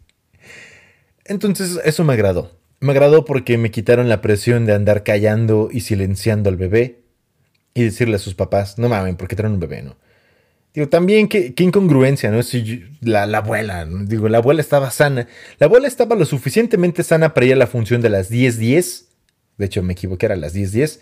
Entonces, 1.26 1.80
eso 1.84 2.04
me 2.04 2.14
agradó. 2.14 2.58
Me 2.80 2.92
agradó 2.92 3.26
porque 3.26 3.58
me 3.58 3.72
quitaron 3.72 4.08
la 4.08 4.22
presión 4.22 4.66
de 4.66 4.74
andar 4.74 5.04
callando 5.04 5.70
y 5.72 5.82
silenciando 5.82 6.50
al 6.50 6.56
bebé 6.56 7.02
y 7.74 7.84
decirle 7.84 8.16
a 8.16 8.20
sus 8.20 8.36
papás, 8.36 8.78
no 8.80 8.88
mames, 8.88 9.16
¿por 9.16 9.28
qué 9.28 9.36
traen 9.36 9.54
un 9.54 9.60
bebé, 9.60 9.84
no? 9.84 9.98
Digo, 10.74 10.88
también 10.88 11.28
qué, 11.28 11.54
incongruencia, 11.58 12.32
¿no? 12.32 12.42
Si 12.42 12.86
la, 13.02 13.24
abuela, 13.24 13.86
digo, 13.86 14.30
la 14.30 14.38
abuela 14.38 14.62
estaba 14.62 14.92
sana. 14.92 15.28
La 15.58 15.66
abuela 15.66 15.88
estaba 15.88 16.16
lo 16.16 16.26
suficientemente 16.26 17.04
sana 17.04 17.34
para 17.34 17.48
ir 17.48 17.54
a 17.54 17.58
la 17.58 17.68
función 17.68 18.02
de 18.02 18.10
las 18.10 18.32
10.10. 18.32 19.06
De 19.58 19.66
hecho, 19.66 19.84
me 19.84 19.94
equivoqué, 19.94 20.28
era 20.28 20.36
las 20.38 20.56
10.10 20.56 21.00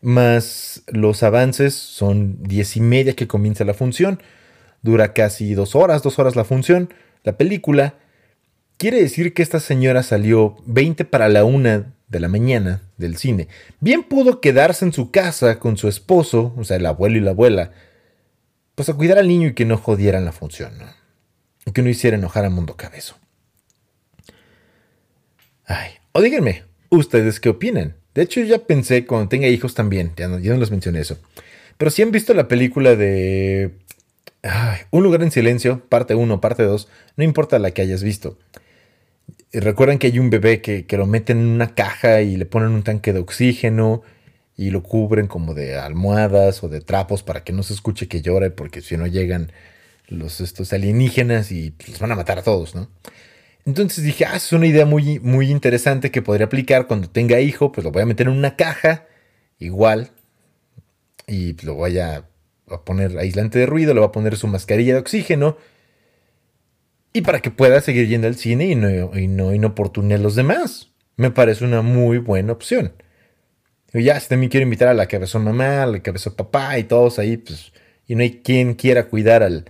más 0.00 0.82
los 0.86 1.22
avances 1.22 1.74
son 1.74 2.42
diez 2.42 2.76
y 2.76 2.80
media 2.80 3.14
que 3.14 3.26
comienza 3.26 3.64
la 3.64 3.74
función. 3.74 4.22
Dura 4.82 5.12
casi 5.12 5.54
dos 5.54 5.74
horas, 5.74 6.02
dos 6.02 6.18
horas 6.18 6.36
la 6.36 6.44
función, 6.44 6.92
la 7.22 7.36
película. 7.36 7.94
Quiere 8.78 9.00
decir 9.00 9.34
que 9.34 9.42
esta 9.42 9.60
señora 9.60 10.02
salió 10.02 10.56
20 10.66 11.04
para 11.04 11.28
la 11.28 11.44
una 11.44 11.92
de 12.08 12.20
la 12.20 12.28
mañana 12.28 12.82
del 12.96 13.16
cine. 13.16 13.48
Bien 13.80 14.02
pudo 14.02 14.40
quedarse 14.40 14.84
en 14.84 14.92
su 14.92 15.10
casa 15.10 15.58
con 15.58 15.76
su 15.76 15.86
esposo, 15.86 16.54
o 16.56 16.64
sea, 16.64 16.76
el 16.76 16.86
abuelo 16.86 17.18
y 17.18 17.20
la 17.20 17.32
abuela, 17.32 17.72
pues 18.74 18.88
a 18.88 18.94
cuidar 18.94 19.18
al 19.18 19.28
niño 19.28 19.48
y 19.48 19.54
que 19.54 19.66
no 19.66 19.76
jodieran 19.76 20.24
la 20.24 20.32
función, 20.32 20.78
¿no? 20.78 20.86
Y 21.66 21.72
que 21.72 21.82
no 21.82 21.90
hiciera 21.90 22.16
enojar 22.16 22.46
a 22.46 22.50
Mundo 22.50 22.76
Cabezo. 22.76 23.16
Ay, 25.66 25.92
o 26.12 26.22
díganme, 26.22 26.64
¿ustedes 26.88 27.38
qué 27.38 27.50
opinan? 27.50 27.99
De 28.14 28.22
hecho, 28.22 28.40
ya 28.42 28.58
pensé 28.58 29.06
cuando 29.06 29.28
tenga 29.28 29.48
hijos 29.48 29.74
también, 29.74 30.12
ya 30.16 30.28
no, 30.28 30.38
les 30.38 30.70
mencioné 30.70 31.00
eso. 31.00 31.18
Pero 31.78 31.90
si 31.90 32.02
han 32.02 32.10
visto 32.10 32.34
la 32.34 32.48
película 32.48 32.96
de 32.96 33.72
Un 34.90 35.02
lugar 35.02 35.22
en 35.22 35.30
silencio, 35.30 35.82
parte 35.88 36.14
1, 36.14 36.40
parte 36.40 36.62
2, 36.64 36.88
no 37.16 37.24
importa 37.24 37.58
la 37.58 37.70
que 37.72 37.82
hayas 37.82 38.02
visto. 38.02 38.38
Recuerdan 39.52 39.98
que 39.98 40.08
hay 40.08 40.18
un 40.18 40.30
bebé 40.30 40.60
que, 40.60 40.86
lo 40.96 41.06
meten 41.06 41.38
en 41.38 41.48
una 41.48 41.74
caja 41.74 42.22
y 42.22 42.36
le 42.36 42.46
ponen 42.46 42.70
un 42.70 42.82
tanque 42.82 43.12
de 43.12 43.20
oxígeno 43.20 44.02
y 44.56 44.70
lo 44.70 44.82
cubren 44.82 45.26
como 45.26 45.54
de 45.54 45.76
almohadas 45.76 46.62
o 46.62 46.68
de 46.68 46.80
trapos 46.80 47.22
para 47.22 47.44
que 47.44 47.52
no 47.52 47.62
se 47.62 47.72
escuche 47.74 48.08
que 48.08 48.22
llore, 48.22 48.50
porque 48.50 48.82
si 48.82 48.96
no 48.96 49.06
llegan 49.06 49.52
los 50.08 50.40
estos 50.40 50.72
alienígenas 50.72 51.50
y 51.52 51.74
los 51.88 51.98
van 51.98 52.12
a 52.12 52.16
matar 52.16 52.38
a 52.38 52.42
todos, 52.42 52.74
¿no? 52.74 52.88
Entonces 53.66 54.04
dije, 54.04 54.24
ah, 54.24 54.36
es 54.36 54.52
una 54.52 54.66
idea 54.66 54.86
muy, 54.86 55.20
muy 55.20 55.50
interesante 55.50 56.10
que 56.10 56.22
podría 56.22 56.46
aplicar 56.46 56.86
cuando 56.86 57.10
tenga 57.10 57.40
hijo, 57.40 57.72
pues 57.72 57.84
lo 57.84 57.92
voy 57.92 58.02
a 58.02 58.06
meter 58.06 58.26
en 58.26 58.34
una 58.34 58.56
caja, 58.56 59.06
igual, 59.58 60.10
y 61.26 61.54
lo 61.64 61.74
voy 61.74 61.98
a, 61.98 62.26
poner 62.84 63.18
aislante 63.18 63.58
de 63.58 63.66
ruido, 63.66 63.94
le 63.94 64.00
voy 64.00 64.08
a 64.08 64.12
poner 64.12 64.36
su 64.36 64.46
mascarilla 64.46 64.94
de 64.94 65.00
oxígeno, 65.00 65.56
y 67.12 67.22
para 67.22 67.40
que 67.40 67.50
pueda 67.50 67.80
seguir 67.80 68.08
yendo 68.08 68.28
al 68.28 68.36
cine 68.36 68.66
y 68.66 68.74
no, 68.76 69.18
y 69.18 69.26
no 69.26 69.52
inoportune 69.52 70.14
a 70.14 70.18
los 70.18 70.36
demás. 70.36 70.90
Me 71.16 71.30
parece 71.32 71.64
una 71.64 71.82
muy 71.82 72.18
buena 72.18 72.52
opción. 72.52 72.92
Y 73.92 74.04
ya, 74.04 74.18
si 74.20 74.28
también 74.28 74.48
quiero 74.50 74.64
invitar 74.64 74.88
a 74.88 74.94
la 74.94 75.06
cabeza 75.06 75.40
mamá, 75.40 75.82
a 75.82 75.86
la 75.86 76.00
cabeza 76.00 76.36
papá 76.36 76.78
y 76.78 76.84
todos 76.84 77.18
ahí, 77.18 77.36
pues, 77.36 77.72
y 78.06 78.14
no 78.14 78.22
hay 78.22 78.40
quien 78.42 78.74
quiera 78.74 79.08
cuidar 79.08 79.42
al, 79.42 79.64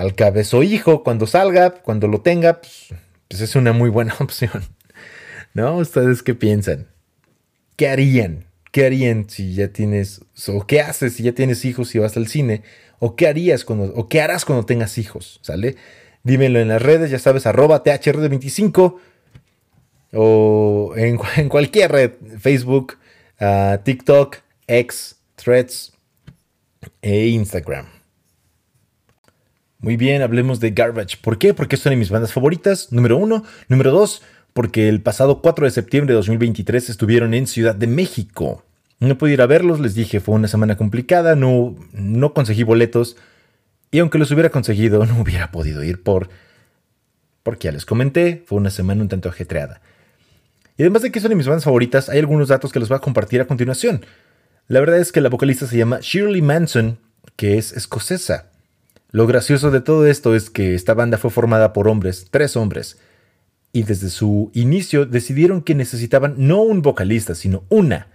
al 0.00 0.14
cabezo 0.14 0.62
hijo 0.62 1.02
cuando 1.04 1.26
salga, 1.26 1.74
cuando 1.74 2.08
lo 2.08 2.22
tenga, 2.22 2.62
pues, 2.62 2.94
pues, 3.28 3.42
es 3.42 3.54
una 3.54 3.74
muy 3.74 3.90
buena 3.90 4.14
opción. 4.20 4.64
¿No? 5.52 5.76
¿Ustedes 5.76 6.22
qué 6.22 6.34
piensan? 6.34 6.88
¿Qué 7.76 7.88
harían? 7.88 8.46
¿Qué 8.72 8.86
harían 8.86 9.28
si 9.28 9.54
ya 9.54 9.68
tienes, 9.68 10.22
o 10.48 10.66
qué 10.66 10.80
haces 10.80 11.14
si 11.14 11.24
ya 11.24 11.32
tienes 11.32 11.64
hijos 11.64 11.94
y 11.94 11.98
vas 11.98 12.16
al 12.16 12.28
cine? 12.28 12.62
¿O 12.98 13.14
qué 13.14 13.26
harías 13.26 13.64
cuando, 13.64 13.92
o 13.94 14.08
qué 14.08 14.22
harás 14.22 14.44
cuando 14.44 14.64
tengas 14.64 14.96
hijos? 14.96 15.38
¿Sale? 15.42 15.76
Dímelo 16.22 16.60
en 16.60 16.68
las 16.68 16.80
redes, 16.80 17.10
ya 17.10 17.18
sabes, 17.18 17.46
arroba 17.46 17.82
THR25 17.82 18.96
o 20.12 20.94
en, 20.96 21.48
cualquier 21.48 21.92
red, 21.92 22.12
Facebook, 22.38 22.98
ah, 23.38 23.80
TikTok, 23.84 24.36
X, 24.66 25.16
Threads 25.36 25.92
e 27.02 27.26
Instagram. 27.26 27.99
Muy 29.80 29.96
bien, 29.96 30.20
hablemos 30.20 30.60
de 30.60 30.72
Garbage. 30.72 31.16
¿Por 31.22 31.38
qué? 31.38 31.54
Porque 31.54 31.76
es 31.76 31.86
una 31.86 31.96
mis 31.96 32.10
bandas 32.10 32.34
favoritas, 32.34 32.92
número 32.92 33.16
uno. 33.16 33.44
Número 33.68 33.90
dos, 33.90 34.22
porque 34.52 34.90
el 34.90 35.00
pasado 35.00 35.40
4 35.40 35.64
de 35.64 35.70
septiembre 35.70 36.12
de 36.12 36.16
2023 36.16 36.90
estuvieron 36.90 37.32
en 37.32 37.46
Ciudad 37.46 37.74
de 37.74 37.86
México. 37.86 38.62
No 38.98 39.16
pude 39.16 39.32
ir 39.32 39.40
a 39.40 39.46
verlos, 39.46 39.80
les 39.80 39.94
dije, 39.94 40.20
fue 40.20 40.34
una 40.34 40.48
semana 40.48 40.76
complicada, 40.76 41.34
no, 41.34 41.74
no 41.92 42.34
conseguí 42.34 42.62
boletos. 42.62 43.16
Y 43.90 44.00
aunque 44.00 44.18
los 44.18 44.30
hubiera 44.30 44.50
conseguido, 44.50 45.06
no 45.06 45.18
hubiera 45.18 45.50
podido 45.50 45.82
ir 45.82 46.02
por... 46.02 46.28
Porque 47.42 47.68
ya 47.68 47.72
les 47.72 47.86
comenté, 47.86 48.42
fue 48.44 48.58
una 48.58 48.68
semana 48.68 49.00
un 49.00 49.08
tanto 49.08 49.30
ajetreada. 49.30 49.80
Y 50.76 50.82
además 50.82 51.00
de 51.00 51.10
que 51.10 51.20
son 51.20 51.30
de 51.30 51.36
mis 51.36 51.46
bandas 51.46 51.64
favoritas, 51.64 52.10
hay 52.10 52.18
algunos 52.18 52.48
datos 52.48 52.70
que 52.70 52.80
les 52.80 52.90
voy 52.90 52.96
a 52.96 53.00
compartir 53.00 53.40
a 53.40 53.46
continuación. 53.46 54.04
La 54.68 54.80
verdad 54.80 54.98
es 54.98 55.10
que 55.10 55.22
la 55.22 55.30
vocalista 55.30 55.66
se 55.66 55.78
llama 55.78 56.00
Shirley 56.02 56.42
Manson, 56.42 56.98
que 57.36 57.56
es 57.56 57.72
escocesa. 57.72 58.49
Lo 59.12 59.26
gracioso 59.26 59.70
de 59.70 59.80
todo 59.80 60.06
esto 60.06 60.34
es 60.34 60.50
que 60.50 60.74
esta 60.74 60.94
banda 60.94 61.18
fue 61.18 61.30
formada 61.30 61.72
por 61.72 61.88
hombres, 61.88 62.28
tres 62.30 62.56
hombres, 62.56 62.98
y 63.72 63.82
desde 63.82 64.08
su 64.08 64.50
inicio 64.54 65.06
decidieron 65.06 65.62
que 65.62 65.74
necesitaban 65.74 66.34
no 66.38 66.62
un 66.62 66.82
vocalista, 66.82 67.34
sino 67.34 67.64
una 67.68 68.08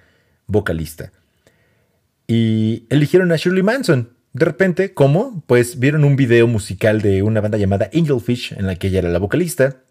vocalista. 0.48 1.12
Y 2.28 2.86
eligieron 2.90 3.32
a 3.32 3.38
Shirley 3.38 3.64
Manson. 3.64 4.10
De 4.34 4.46
repente, 4.46 4.94
¿cómo? 4.94 5.44
Pues 5.48 5.80
vieron 5.80 6.04
un 6.04 6.16
video 6.16 6.48
musical 6.48 7.02
de 7.02 7.24
una 7.24 7.40
banda 7.40 7.58
llamada 7.58 7.90
Angelfish, 7.94 8.54
en 8.58 8.68
la 8.68 8.75
que 8.75 8.88
ella 8.88 9.00
era 9.00 9.10
la 9.10 9.20
vocalista. 9.20 9.82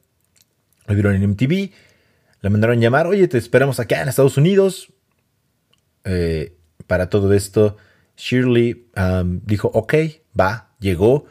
Lo 0.86 0.94
vieron 0.94 1.14
en 1.14 1.30
MTV, 1.30 1.70
la 2.42 2.50
mandaron 2.50 2.80
llamar, 2.80 3.06
oye, 3.06 3.26
te 3.28 3.38
esperamos 3.38 3.80
acá 3.80 4.02
en 4.02 4.08
Estados 4.08 4.36
Unidos. 4.36 4.92
Eh, 6.04 6.58
para 6.86 7.08
todo 7.08 7.32
esto, 7.32 7.78
Shirley 8.16 8.90
dijo, 9.46 9.68
ok, 9.72 9.94
va, 10.38 10.70
llegó. 10.80 11.26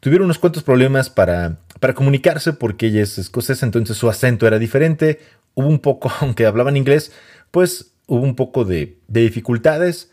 Tuvieron 0.00 0.26
unos 0.26 0.38
cuantos 0.38 0.62
problemas 0.62 1.10
para, 1.10 1.58
para 1.80 1.94
comunicarse 1.94 2.52
porque 2.52 2.86
ella 2.86 3.02
es 3.02 3.18
escocesa, 3.18 3.66
entonces 3.66 3.96
su 3.96 4.08
acento 4.08 4.46
era 4.46 4.58
diferente. 4.58 5.20
Hubo 5.54 5.68
un 5.68 5.80
poco, 5.80 6.10
aunque 6.20 6.46
hablaban 6.46 6.76
inglés, 6.76 7.12
pues 7.50 7.92
hubo 8.06 8.22
un 8.22 8.34
poco 8.34 8.64
de, 8.64 8.98
dificultades. 9.06 10.10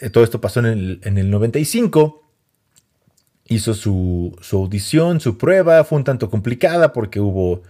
Eh, 0.00 0.10
todo 0.10 0.24
esto 0.24 0.40
pasó 0.40 0.60
en 0.60 0.66
el, 0.66 1.00
en 1.04 1.18
el 1.18 1.30
95. 1.30 2.22
Hizo 3.46 3.74
su, 3.74 4.36
audición, 4.52 5.20
su 5.20 5.36
prueba, 5.36 5.84
fue 5.84 5.98
un 5.98 6.04
tanto 6.04 6.30
complicada 6.30 6.92
porque 6.92 7.20
hubo 7.20 7.62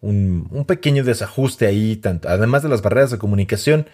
un, 0.00 0.48
un, 0.52 0.64
pequeño 0.66 1.02
desajuste 1.02 1.66
ahí, 1.66 1.96
tanto, 1.96 2.28
además 2.28 2.62
de 2.62 2.68
las 2.68 2.80
barreras 2.80 3.10
de 3.10 3.18
comunicación, 3.18 3.88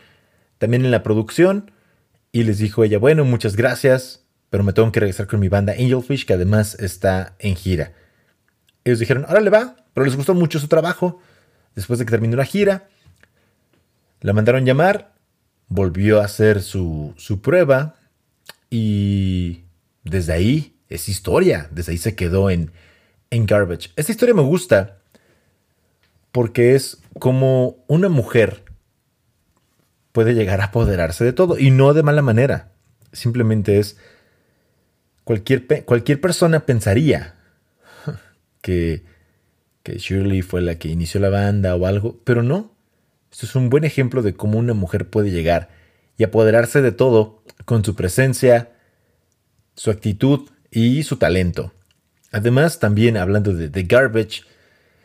también 0.58 0.84
en 0.84 0.90
la 0.90 1.02
producción. 1.02 1.70
Y 2.32 2.44
les 2.44 2.58
dijo 2.58 2.84
ella, 2.84 2.98
bueno, 2.98 3.24
muchas 3.24 3.56
gracias, 3.56 4.21
pero 4.52 4.64
me 4.64 4.74
tengo 4.74 4.92
que 4.92 5.00
regresar 5.00 5.26
con 5.26 5.40
mi 5.40 5.48
banda 5.48 5.72
Angelfish, 5.72 6.26
que 6.26 6.34
además 6.34 6.74
está 6.78 7.36
en 7.38 7.56
gira. 7.56 7.94
Ellos 8.84 8.98
dijeron, 8.98 9.24
ahora 9.26 9.40
le 9.40 9.48
va, 9.48 9.76
pero 9.94 10.04
les 10.04 10.14
gustó 10.14 10.34
mucho 10.34 10.58
su 10.58 10.68
trabajo. 10.68 11.20
Después 11.74 11.98
de 11.98 12.04
que 12.04 12.10
terminó 12.10 12.36
la 12.36 12.44
gira, 12.44 12.86
la 14.20 14.34
mandaron 14.34 14.66
llamar, 14.66 15.14
volvió 15.68 16.20
a 16.20 16.26
hacer 16.26 16.60
su, 16.60 17.14
su 17.16 17.40
prueba 17.40 17.94
y 18.68 19.62
desde 20.04 20.34
ahí 20.34 20.76
es 20.90 21.08
historia, 21.08 21.68
desde 21.70 21.92
ahí 21.92 21.98
se 21.98 22.14
quedó 22.14 22.50
en, 22.50 22.72
en 23.30 23.46
Garbage. 23.46 23.88
Esta 23.96 24.12
historia 24.12 24.34
me 24.34 24.42
gusta 24.42 24.98
porque 26.30 26.74
es 26.74 26.98
como 27.18 27.82
una 27.86 28.10
mujer 28.10 28.64
puede 30.12 30.34
llegar 30.34 30.60
a 30.60 30.64
apoderarse 30.64 31.24
de 31.24 31.32
todo 31.32 31.58
y 31.58 31.70
no 31.70 31.94
de 31.94 32.02
mala 32.02 32.20
manera. 32.20 32.72
Simplemente 33.12 33.78
es 33.78 33.96
cualquier, 35.24 35.84
cualquier 35.84 36.20
persona 36.20 36.66
pensaría 36.66 37.34
que, 38.60 39.04
que 39.82 39.98
Shirley 39.98 40.42
fue 40.42 40.62
la 40.62 40.76
que 40.76 40.88
inició 40.88 41.20
la 41.20 41.30
banda 41.30 41.74
o 41.76 41.86
algo, 41.86 42.20
pero 42.24 42.42
no. 42.42 42.72
Esto 43.30 43.46
es 43.46 43.54
un 43.54 43.70
buen 43.70 43.84
ejemplo 43.84 44.22
de 44.22 44.34
cómo 44.34 44.58
una 44.58 44.74
mujer 44.74 45.08
puede 45.08 45.30
llegar 45.30 45.70
y 46.18 46.24
apoderarse 46.24 46.82
de 46.82 46.92
todo 46.92 47.42
con 47.64 47.84
su 47.84 47.94
presencia, 47.94 48.72
su 49.74 49.90
actitud 49.90 50.50
y 50.70 51.02
su 51.02 51.16
talento. 51.16 51.72
Además, 52.30 52.78
también 52.78 53.16
hablando 53.16 53.52
de, 53.54 53.68
The 53.68 53.84
Garbage, 53.84 54.42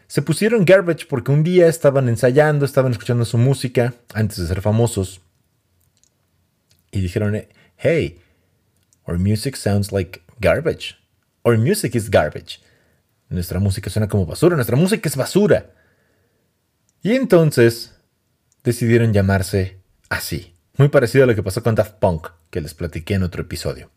se 0.08 0.22
pusieron 0.22 0.66
Garbage 0.66 1.06
porque 1.08 1.32
un 1.32 1.44
día 1.44 1.68
estaban 1.68 2.08
ensayando, 2.08 2.66
estaban 2.66 2.94
escuchando 2.94 3.26
su 3.26 3.38
música 3.38 3.94
antes 4.14 4.38
de 4.38 4.48
ser 4.48 4.62
famosos. 4.62 5.22
Y 6.92 7.02
dijeron, 7.02 7.36
hey, 7.78 8.20
our 9.08 9.18
music 9.18 9.56
sounds 9.56 9.92
like 9.92 10.22
garbage. 10.40 10.96
Our 11.46 11.58
music 11.58 11.96
is 11.96 12.10
garbage. 12.10 12.60
Nuestra 13.30 13.60
música 13.60 13.90
suena 13.90 14.08
como 14.08 14.26
basura, 14.26 14.56
nuestra 14.56 14.76
música 14.76 15.08
es 15.08 15.16
basura. 15.16 15.74
Y 17.02 17.16
entonces 17.16 17.96
decidieron 18.64 19.14
llamarse 19.14 19.80
así. 20.10 20.54
Muy 20.78 20.90
parecido 20.90 21.24
a 21.24 21.28
lo 21.28 21.36
que 21.36 21.44
pasó 21.44 21.64
con 21.64 21.76
Daft 21.76 21.96
Punk, 22.00 22.28
que 22.50 22.62
les 22.62 22.74
platiqué 22.74 23.16
en 23.16 23.24
otro 23.24 23.42
episodio. 23.42 23.92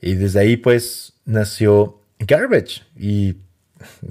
Y 0.00 0.14
desde 0.14 0.40
ahí 0.40 0.56
pues 0.56 1.14
nació 1.24 2.00
Garbage 2.18 2.82
y 2.96 3.36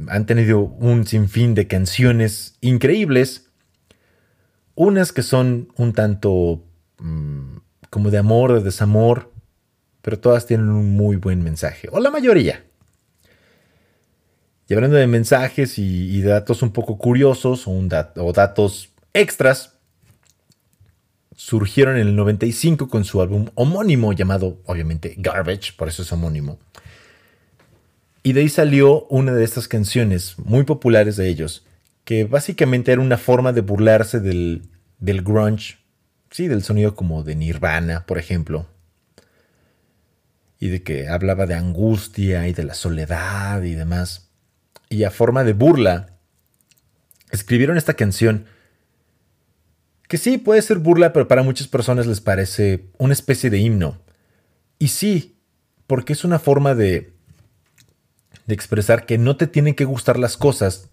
han 0.08 0.26
tenido 0.26 0.60
un 0.60 1.06
sinfín 1.06 1.56
de 1.56 1.68
canciones 1.68 2.56
increíbles, 2.62 3.50
unas 4.76 5.12
que 5.12 5.24
son 5.24 5.70
un 5.78 5.94
tanto 5.94 6.64
mm, 7.00 7.35
como 7.96 8.12
de 8.12 8.18
amor, 8.18 8.52
de 8.52 8.60
desamor, 8.60 9.32
pero 10.02 10.20
todas 10.20 10.46
tienen 10.46 10.68
un 10.68 10.98
muy 10.98 11.16
buen 11.16 11.42
mensaje, 11.42 11.88
o 11.94 12.02
la 12.02 12.12
mayoría. 12.12 12.66
Y 14.68 14.74
hablando 14.74 14.98
de 14.98 15.08
mensajes 15.08 15.80
y, 15.80 16.22
datos 16.22 16.62
un 16.62 16.72
poco 16.74 16.98
curiosos 16.98 17.64
o, 17.68 18.34
datos 18.34 18.90
extras, 19.14 19.78
surgieron 21.38 21.96
en 21.96 22.10
el 22.10 22.18
95 22.18 22.90
con 22.90 23.06
su 23.06 23.22
álbum 23.22 23.48
homónimo 23.56 24.12
llamado 24.12 24.60
obviamente 24.66 25.16
Garbage, 25.18 25.72
por 25.78 25.88
eso 25.88 26.02
es 26.02 26.12
homónimo. 26.12 26.60
Y 28.24 28.34
de 28.34 28.42
ahí 28.42 28.50
salió 28.50 29.06
una 29.06 29.32
de 29.32 29.46
estas 29.46 29.70
canciones 29.70 30.36
muy 30.38 30.66
populares 30.66 31.16
de 31.16 31.30
ellos, 31.30 31.66
que 32.04 32.26
básicamente 32.26 32.92
era 32.92 33.00
una 33.00 33.18
forma 33.18 33.54
de 33.54 33.62
burlarse 33.62 34.20
del, 34.20 34.64
del 35.00 35.22
grunge, 35.22 35.78
sí, 36.32 36.48
del 36.48 36.64
sonido 36.64 36.96
como 36.96 37.24
de 37.24 37.36
Nirvana, 37.36 38.06
por 38.06 38.18
ejemplo. 38.18 38.68
Y 40.60 40.70
de 40.70 40.84
que 40.84 41.08
hablaba 41.08 41.46
de 41.46 41.56
angustia 41.56 42.48
y 42.48 42.54
de 42.54 42.64
la 42.64 42.74
soledad 42.74 43.62
y 43.64 43.74
demás. 43.74 44.30
Y 44.90 45.04
a 45.04 45.12
forma 45.12 45.44
de 45.44 45.54
burla, 45.54 46.18
escribieron 47.32 47.78
esta 47.78 47.94
canción 47.94 48.46
que 50.08 50.18
sí 50.18 50.38
puede 50.38 50.62
ser 50.62 50.80
burla, 50.80 51.14
pero 51.14 51.28
para 51.28 51.44
muchas 51.44 51.68
personas 51.68 52.06
les 52.06 52.22
parece 52.22 52.90
una 52.98 53.14
especie 53.14 53.50
de 53.50 53.58
himno. 53.58 53.98
Y 54.78 54.90
sí, 54.90 55.40
porque 55.88 56.14
es 56.14 56.24
una 56.24 56.40
forma 56.40 56.76
de, 56.76 57.14
de 58.46 58.54
expresar 58.54 59.06
que 59.06 59.18
no 59.18 59.36
te 59.38 59.48
tienen 59.48 59.74
que 59.74 59.86
gustar 59.86 60.20
las 60.20 60.38
cosas 60.38 60.90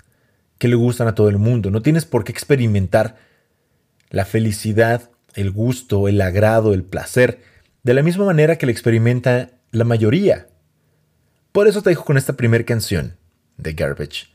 que 0.58 0.68
le 0.68 0.76
gustan 0.76 1.08
a 1.08 1.14
todo 1.14 1.28
el 1.28 1.38
mundo. 1.38 1.70
No 1.70 1.82
tienes 1.82 2.04
por 2.04 2.24
qué 2.24 2.32
experimentar 2.32 3.16
la 4.10 4.24
felicidad, 4.24 5.10
el 5.34 5.50
gusto, 5.50 6.08
el 6.08 6.20
agrado, 6.20 6.74
el 6.74 6.84
placer, 6.84 7.42
de 7.82 7.94
la 7.94 8.02
misma 8.02 8.24
manera 8.24 8.56
que 8.56 8.66
le 8.66 8.72
experimenta 8.72 9.50
la 9.70 9.84
mayoría. 9.84 10.48
Por 11.52 11.68
eso 11.68 11.82
te 11.82 11.90
dejo 11.90 12.04
con 12.04 12.16
esta 12.16 12.34
primera 12.34 12.64
canción 12.64 13.16
de 13.56 13.72
Garbage, 13.72 14.28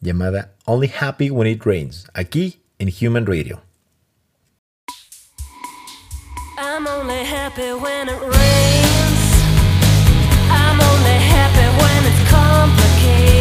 llamada 0.00 0.54
Only 0.66 0.90
Happy 0.98 1.30
When 1.30 1.48
It 1.48 1.62
Rains, 1.64 2.06
aquí 2.14 2.62
en 2.78 2.90
Human 2.90 3.26
Radio. 3.26 3.62
I'm 6.56 6.86
only 6.86 7.24
happy 7.24 7.72
when 7.72 8.08
it 8.08 8.20
rains. 8.20 9.20
I'm 10.50 10.80
only 10.80 11.18
happy 11.18 11.66
when 11.80 12.04
it's 12.06 12.30
complicated. 12.30 13.33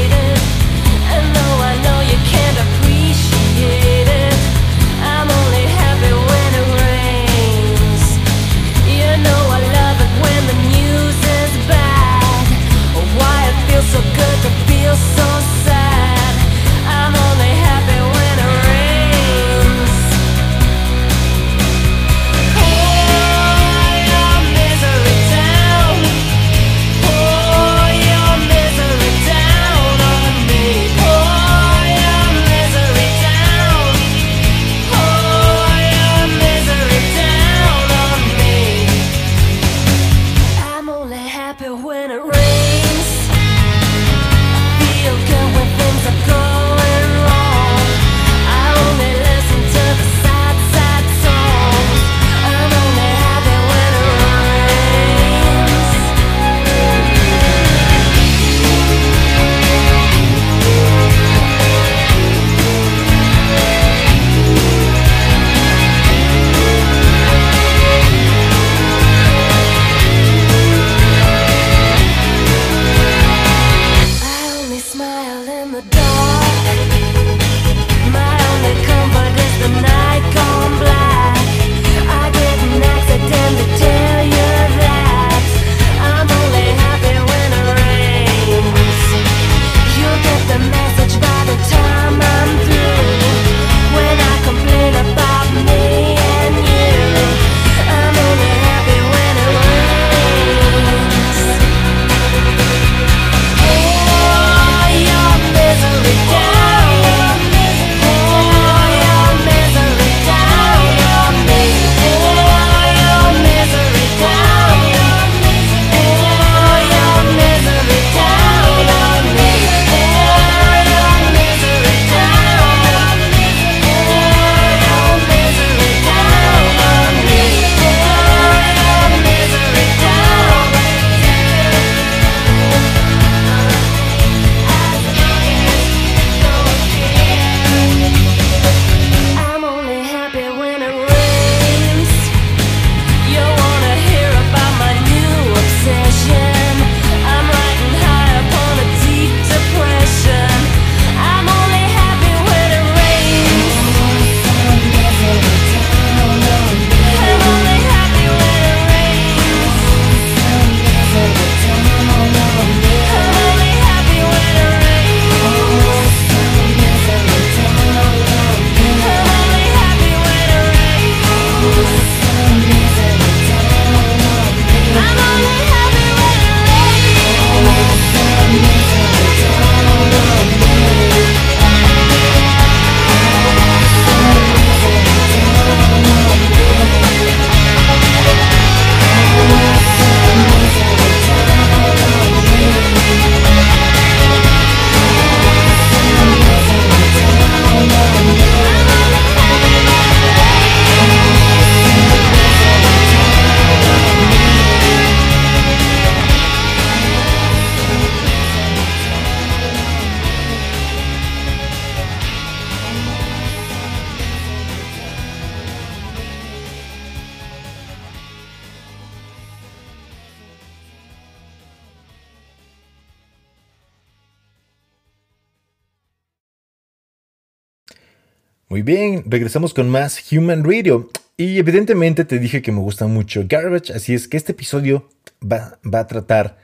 Muy 228.73 228.81
bien, 228.81 229.25
regresamos 229.27 229.71
con 229.71 229.87
más 229.87 230.31
Human 230.31 230.63
Radio. 230.63 231.07
Y 231.37 231.59
evidentemente 231.59 232.25
te 232.25 232.39
dije 232.39 232.63
que 232.63 232.71
me 232.71 232.79
gusta 232.79 233.05
mucho 233.05 233.43
Garbage, 233.47 233.93
así 233.93 234.15
es 234.15 234.27
que 234.27 234.35
este 234.35 234.53
episodio 234.53 235.07
va, 235.43 235.77
a 235.93 236.07
tratar 236.07 236.57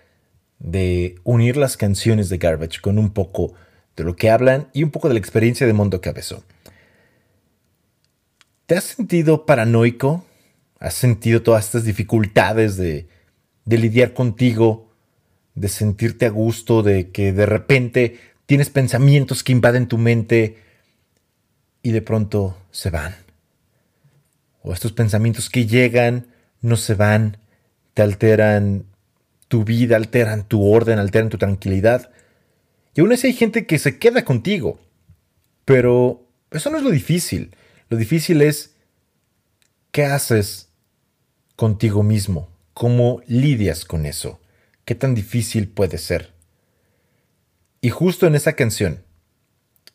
de 0.58 1.20
unir 1.24 1.56
las 1.56 1.78
canciones 1.78 2.30
de 2.30 2.40
Garbage 2.40 2.82
con 2.82 2.98
un 2.98 3.12
poco 3.12 3.54
de 3.96 4.06
lo 4.06 4.16
que 4.16 4.32
hablan 4.32 4.70
y 4.74 4.82
un 4.82 4.90
poco 4.90 5.08
de 5.08 5.14
la 5.14 5.20
experiencia 5.20 5.68
de 5.68 5.74
Mondo 5.74 6.02
Cabezo. 6.02 6.44
¿Te 8.66 8.76
has 8.76 8.86
sentido 8.86 9.46
paranoico? 9.46 10.26
¿Has 10.80 10.96
sentido 10.96 11.44
todas 11.44 11.66
estas 11.66 11.84
dificultades 11.84 12.76
de, 12.76 13.08
de 13.66 13.78
lidiar 13.78 14.14
contigo? 14.16 14.90
De 15.54 15.68
sentirte 15.68 16.26
a 16.26 16.30
gusto, 16.30 16.82
de 16.82 17.12
que 17.12 17.34
de 17.34 17.46
repente 17.46 18.18
tienes 18.48 18.72
pensamientos 18.72 19.44
que 19.44 19.52
invaden 19.52 19.88
tu 19.88 20.00
mente 20.00 20.69
y 21.82 21.92
de 21.92 22.02
pronto 22.02 22.58
se 22.72 22.90
van. 22.90 23.16
O 24.62 24.74
estos 24.74 24.92
pensamientos 24.92 25.50
que 25.50 25.66
llegan, 25.66 26.28
no 26.62 26.76
se 26.78 26.96
van, 26.96 27.38
te 27.94 28.02
alteran 28.02 28.86
tu 29.48 29.64
vida, 29.64 29.96
alteran 29.96 30.48
tu 30.48 30.66
orden, 30.66 31.00
alteran 31.00 31.30
tu 31.30 31.38
tranquilidad. 31.38 32.12
Y 32.94 33.02
aún 33.02 33.12
así 33.12 33.28
hay 33.28 33.34
gente 33.34 33.66
que 33.66 33.80
se 33.80 33.98
queda 33.98 34.26
contigo. 34.26 34.80
Pero 35.66 36.28
eso 36.52 36.70
no 36.70 36.78
es 36.78 36.84
lo 36.84 36.92
difícil. 36.92 37.56
Lo 37.90 37.98
difícil 37.98 38.42
es 38.42 38.76
qué 39.92 40.06
haces 40.06 40.70
contigo 41.56 42.04
mismo, 42.04 42.50
cómo 42.74 43.22
lidias 43.28 43.84
con 43.86 44.06
eso, 44.06 44.40
qué 44.86 44.96
tan 44.96 45.16
difícil 45.16 45.68
puede 45.68 45.98
ser. 45.98 46.34
Y 47.82 47.90
justo 47.90 48.28
en 48.28 48.36
esa 48.36 48.54
canción, 48.54 49.04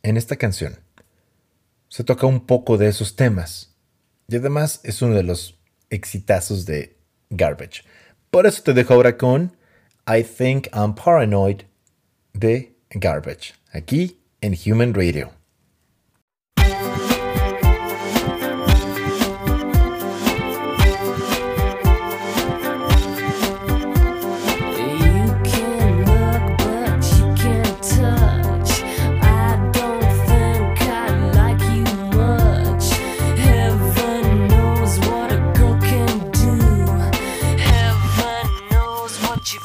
en 0.02 0.16
esta 0.16 0.36
canción, 0.36 0.78
se 1.94 2.02
toca 2.02 2.26
un 2.26 2.44
poco 2.44 2.76
de 2.76 2.88
esos 2.88 3.14
temas. 3.14 3.76
Y 4.26 4.34
además 4.34 4.80
es 4.82 5.00
uno 5.00 5.14
de 5.14 5.22
los 5.22 5.60
exitazos 5.90 6.66
de 6.66 6.98
Garbage. 7.30 7.84
Por 8.32 8.48
eso 8.48 8.64
te 8.64 8.72
dejo 8.72 8.94
ahora 8.94 9.16
con 9.16 9.56
I 10.04 10.24
Think 10.24 10.66
I'm 10.74 10.96
Paranoid 10.96 11.60
de 12.32 12.76
Garbage, 12.90 13.54
aquí 13.70 14.18
en 14.40 14.56
Human 14.66 14.92
Radio. 14.92 15.30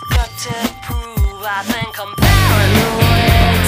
Got 0.09 0.29
to 0.43 0.53
prove. 0.81 1.43
I 1.43 1.63
think 1.63 1.99
I'm 1.99 2.13
paranoid 2.15 3.65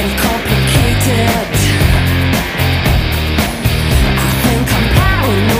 and 0.00 0.12
complicated. 0.18 1.50
I 4.18 4.30
think 4.42 4.66
I'm 4.76 4.86
paranoid. 4.96 5.59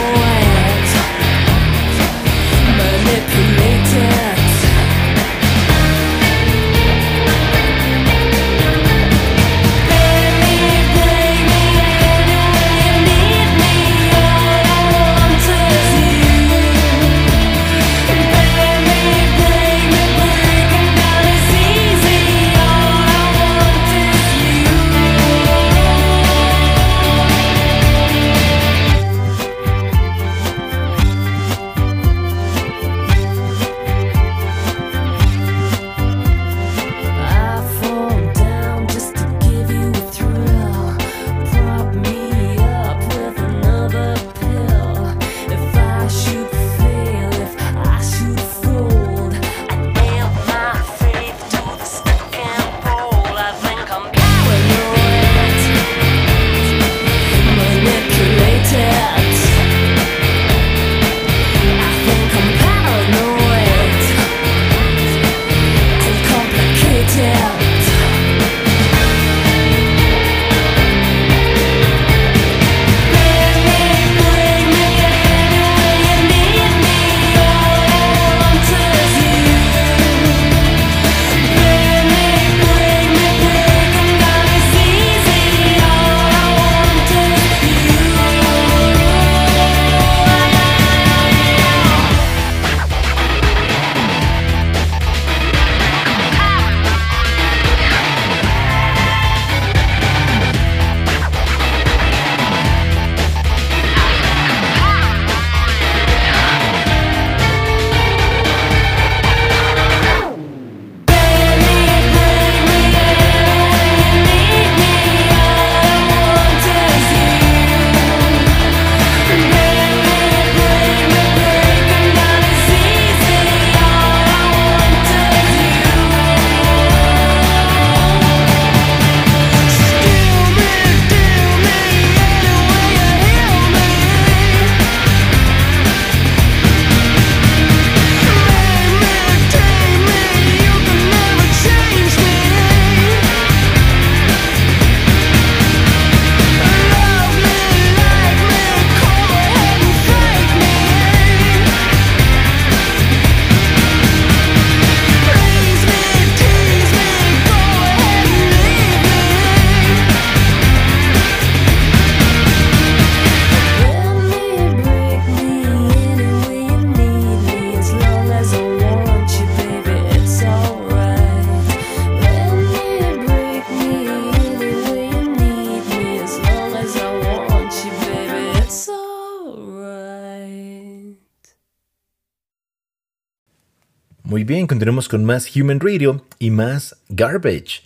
Continuamos 184.70 185.09
con 185.09 185.24
más 185.24 185.56
Human 185.56 185.80
Radio 185.80 186.24
y 186.38 186.52
más 186.52 186.96
Garbage. 187.09 187.83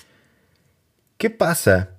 ¿Qué 1.17 1.31
pasa 1.31 1.93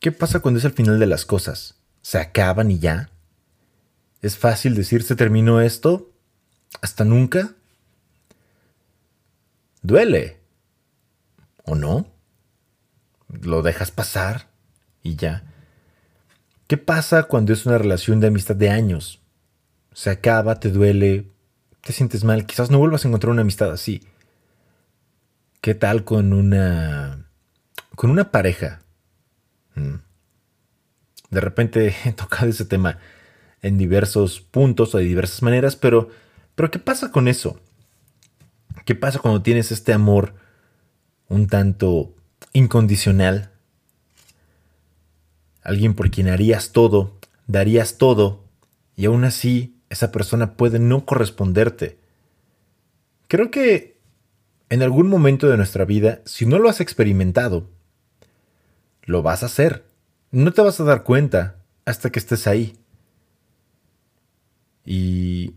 ¿Qué 0.00 0.12
pasa 0.12 0.40
cuando 0.40 0.58
es 0.58 0.66
el 0.66 0.72
final 0.72 0.98
de 0.98 1.06
las 1.06 1.24
cosas? 1.24 1.76
¿Se 2.02 2.18
acaban 2.18 2.70
y 2.70 2.78
ya? 2.78 3.08
¿Es 4.20 4.36
fácil 4.36 4.74
decir 4.74 5.02
se 5.02 5.16
terminó 5.16 5.62
esto? 5.62 6.12
¿Hasta 6.82 7.06
nunca? 7.06 7.54
Duele. 9.80 10.40
¿O 11.64 11.74
no? 11.74 12.06
¿Lo 13.28 13.62
dejas 13.62 13.90
pasar 13.90 14.50
y 15.02 15.16
ya? 15.16 15.42
¿Qué 16.66 16.76
pasa 16.76 17.22
cuando 17.22 17.54
es 17.54 17.64
una 17.64 17.78
relación 17.78 18.20
de 18.20 18.26
amistad 18.26 18.56
de 18.56 18.68
años? 18.68 19.22
Se 19.94 20.10
acaba, 20.10 20.60
te 20.60 20.68
duele, 20.68 21.31
te 21.82 21.92
sientes 21.92 22.24
mal, 22.24 22.46
quizás 22.46 22.70
no 22.70 22.78
vuelvas 22.78 23.04
a 23.04 23.08
encontrar 23.08 23.32
una 23.32 23.42
amistad 23.42 23.70
así. 23.70 24.02
¿Qué 25.60 25.74
tal 25.74 26.04
con 26.04 26.32
una 26.32 27.26
con 27.94 28.10
una 28.10 28.30
pareja? 28.30 28.82
Mm. 29.74 29.96
De 31.30 31.40
repente 31.40 31.94
he 32.04 32.12
tocado 32.12 32.46
ese 32.46 32.64
tema 32.64 32.98
en 33.60 33.78
diversos 33.78 34.40
puntos 34.40 34.94
o 34.94 34.98
de 34.98 35.04
diversas 35.04 35.42
maneras, 35.42 35.76
pero 35.76 36.08
pero 36.54 36.70
¿qué 36.70 36.78
pasa 36.78 37.10
con 37.10 37.28
eso? 37.28 37.60
¿Qué 38.84 38.94
pasa 38.94 39.18
cuando 39.18 39.42
tienes 39.42 39.72
este 39.72 39.92
amor 39.92 40.34
un 41.28 41.46
tanto 41.46 42.14
incondicional? 42.52 43.50
Alguien 45.62 45.94
por 45.94 46.10
quien 46.10 46.28
harías 46.28 46.72
todo, 46.72 47.18
darías 47.46 47.96
todo, 47.98 48.44
y 48.96 49.06
aún 49.06 49.24
así 49.24 49.76
esa 49.92 50.12
persona 50.12 50.54
puede 50.54 50.78
no 50.78 51.04
corresponderte. 51.04 51.98
Creo 53.28 53.50
que 53.50 53.96
en 54.68 54.82
algún 54.82 55.08
momento 55.08 55.48
de 55.48 55.56
nuestra 55.56 55.84
vida, 55.84 56.20
si 56.24 56.46
no 56.46 56.58
lo 56.58 56.68
has 56.68 56.80
experimentado, 56.80 57.68
lo 59.04 59.22
vas 59.22 59.42
a 59.42 59.46
hacer. 59.46 59.84
No 60.30 60.52
te 60.52 60.62
vas 60.62 60.80
a 60.80 60.84
dar 60.84 61.02
cuenta 61.02 61.56
hasta 61.84 62.10
que 62.10 62.18
estés 62.18 62.46
ahí. 62.46 62.76
Y 64.84 65.54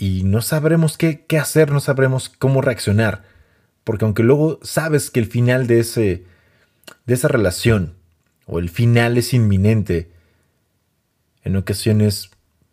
y 0.00 0.24
no 0.24 0.40
sabremos 0.40 0.96
qué, 0.96 1.26
hacer, 1.38 1.70
no 1.70 1.78
sabremos 1.78 2.30
cómo 2.30 2.62
reaccionar. 2.62 3.22
Porque 3.84 4.06
aunque 4.06 4.22
luego 4.22 4.58
sabes 4.62 5.10
que 5.10 5.20
el 5.20 5.26
final 5.26 5.66
de, 5.66 5.80
ese, 5.80 6.24
de 7.04 7.14
esa 7.14 7.28
relación 7.28 7.96
o 8.46 8.58
el 8.58 8.70
final 8.70 9.18
es 9.18 9.34
inminente, 9.34 10.10
en 11.44 11.54
ocasiones 11.56 12.30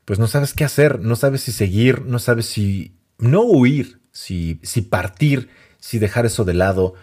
pues 0.08 0.20
no 0.20 0.28
sabes 0.28 0.54
qué 0.54 0.63
hacer, 0.63 1.02
no 1.02 1.17
sabes 1.17 1.41
si 1.41 1.52
seguir, 1.52 2.04
no 2.04 2.17
sabes 2.17 2.46
si 2.46 2.96
no 3.17 3.41
huir, 3.41 4.00
si, 4.13 4.58
si 4.63 4.82
partir, 4.82 5.50
si 5.82 6.00
dejar 6.00 6.26
eso 6.26 6.46
de 6.46 6.54
lado, 6.54 6.93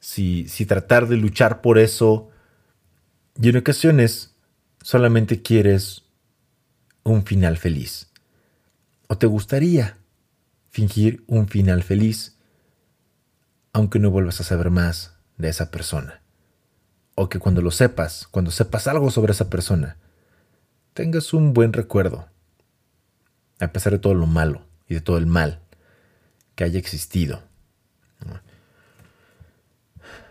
si, 0.00 0.48
si 0.48 0.66
tratar 0.66 1.06
de 1.06 1.18
luchar 1.18 1.60
por 1.60 1.78
eso. 1.78 2.30
Y 3.40 3.50
en 3.50 3.58
ocasiones 3.58 4.34
solamente 4.82 5.40
quieres 5.40 6.02
un 7.04 7.24
final 7.24 7.58
feliz. 7.58 8.10
¿O 9.06 9.16
te 9.16 9.28
gustaría 9.28 9.96
fingir 10.68 11.22
un 11.28 11.46
final 11.46 11.84
feliz 11.84 12.38
aunque 13.72 14.00
no 14.00 14.10
vuelvas 14.10 14.40
a 14.40 14.44
saber 14.44 14.70
más 14.70 15.14
de 15.36 15.48
esa 15.48 15.70
persona? 15.70 16.22
O 17.14 17.28
que 17.28 17.38
cuando 17.38 17.62
lo 17.62 17.70
sepas, 17.70 18.26
cuando 18.26 18.50
sepas 18.50 18.88
algo 18.88 19.12
sobre 19.12 19.30
esa 19.30 19.48
persona, 19.48 19.96
tengas 20.92 21.32
un 21.32 21.54
buen 21.54 21.72
recuerdo, 21.72 22.26
a 23.60 23.72
pesar 23.72 23.92
de 23.92 23.98
todo 23.98 24.14
lo 24.14 24.26
malo 24.26 24.62
y 24.88 24.94
de 24.94 25.00
todo 25.00 25.18
el 25.18 25.26
mal 25.26 25.60
que 26.54 26.64
haya 26.64 26.78
existido. 26.78 27.42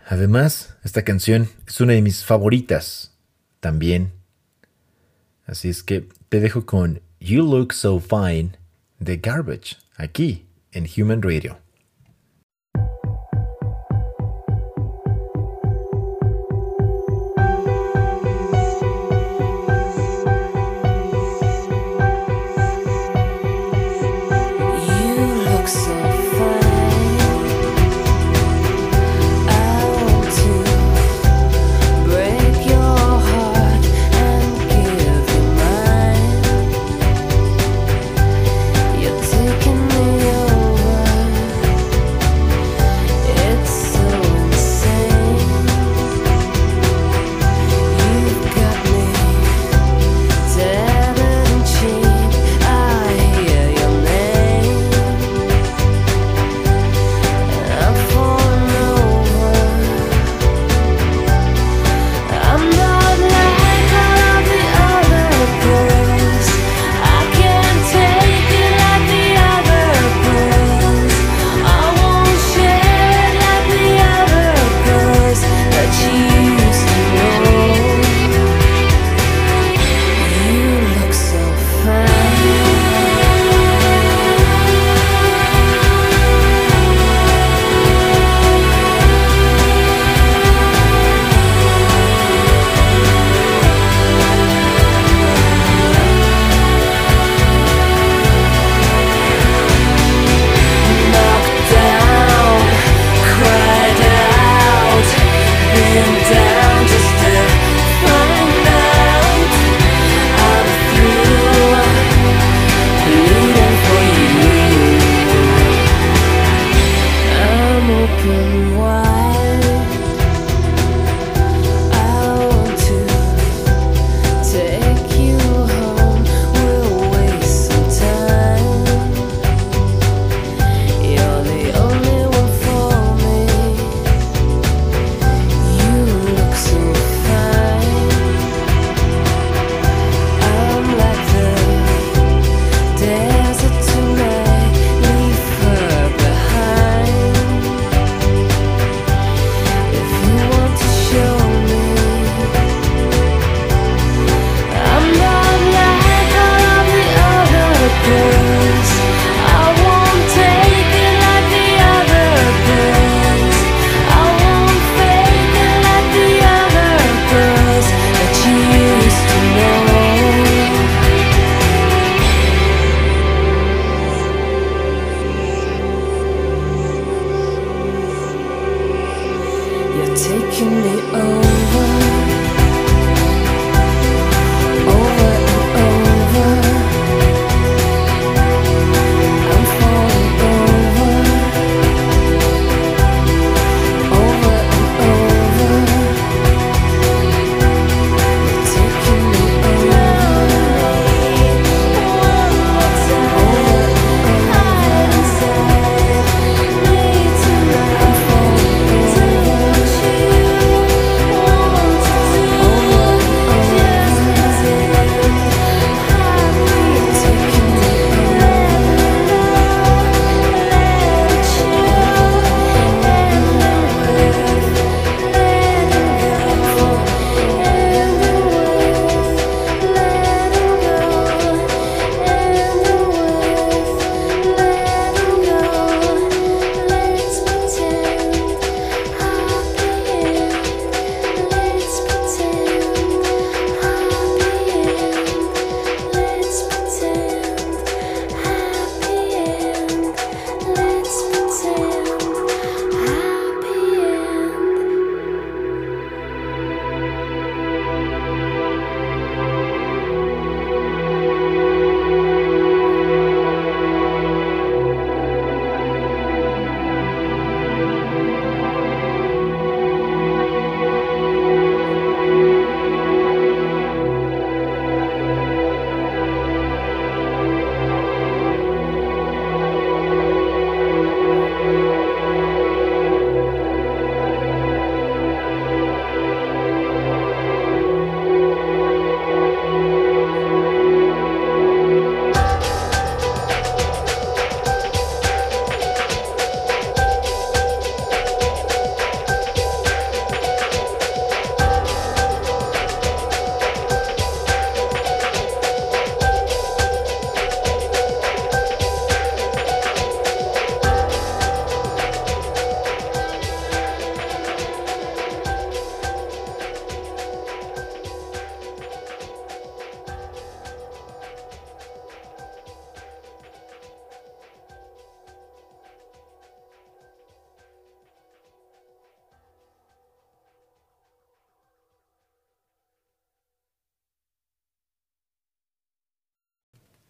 Además, 0.06 0.76
esta 0.84 1.04
canción 1.04 1.50
es 1.66 1.80
una 1.80 1.92
de 1.92 2.02
mis 2.02 2.24
favoritas 2.24 3.14
también. 3.60 4.12
Así 5.46 5.68
es 5.68 5.82
que 5.82 6.08
te 6.28 6.40
dejo 6.40 6.64
con 6.64 7.02
You 7.20 7.42
Look 7.42 7.74
So 7.74 8.00
Fine 8.00 8.52
The 9.02 9.18
Garbage, 9.18 9.76
aquí 9.96 10.46
en 10.72 10.86
Human 10.96 11.22
Radio. 11.22 11.58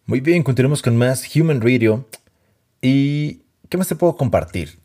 Muy 0.09 0.21
bien, 0.21 0.42
continuemos 0.42 0.81
con 0.81 0.97
más 0.97 1.37
Human 1.37 1.61
Radio. 1.61 2.09
¿Y 2.81 3.42
qué 3.68 3.77
más 3.77 3.88
te 3.88 3.94
puedo 3.94 4.16
compartir? 4.16 4.79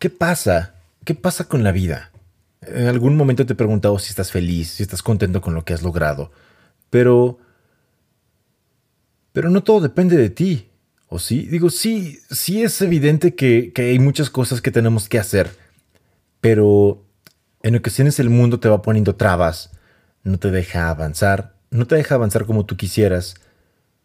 ¿Qué 0.00 0.10
pasa? 0.10 0.74
¿Qué 1.04 1.14
pasa 1.14 1.44
con 1.44 1.62
la 1.62 1.70
vida? 1.70 2.10
En 2.62 2.88
algún 2.88 3.16
momento 3.16 3.46
te 3.46 3.52
he 3.52 3.54
preguntado 3.54 3.96
si 4.00 4.08
estás 4.08 4.32
feliz, 4.32 4.70
si 4.70 4.82
estás 4.82 5.04
contento 5.04 5.40
con 5.40 5.54
lo 5.54 5.64
que 5.64 5.72
has 5.72 5.84
logrado. 5.84 6.32
Pero... 6.90 7.38
Pero 9.32 9.50
no 9.50 9.62
todo 9.62 9.80
depende 9.80 10.16
de 10.16 10.30
ti. 10.30 10.70
¿O 11.06 11.20
sí? 11.20 11.46
Digo, 11.46 11.70
sí, 11.70 12.18
sí 12.28 12.64
es 12.64 12.82
evidente 12.82 13.36
que, 13.36 13.72
que 13.72 13.90
hay 13.90 14.00
muchas 14.00 14.30
cosas 14.30 14.60
que 14.60 14.72
tenemos 14.72 15.08
que 15.08 15.20
hacer. 15.20 15.56
Pero 16.40 17.04
en 17.62 17.76
ocasiones 17.76 18.18
el 18.18 18.30
mundo 18.30 18.58
te 18.58 18.68
va 18.68 18.82
poniendo 18.82 19.14
trabas, 19.14 19.70
no 20.24 20.40
te 20.40 20.50
deja 20.50 20.90
avanzar, 20.90 21.61
no 21.72 21.86
te 21.86 21.96
deja 21.96 22.14
avanzar 22.14 22.44
como 22.44 22.66
tú 22.66 22.76
quisieras, 22.76 23.34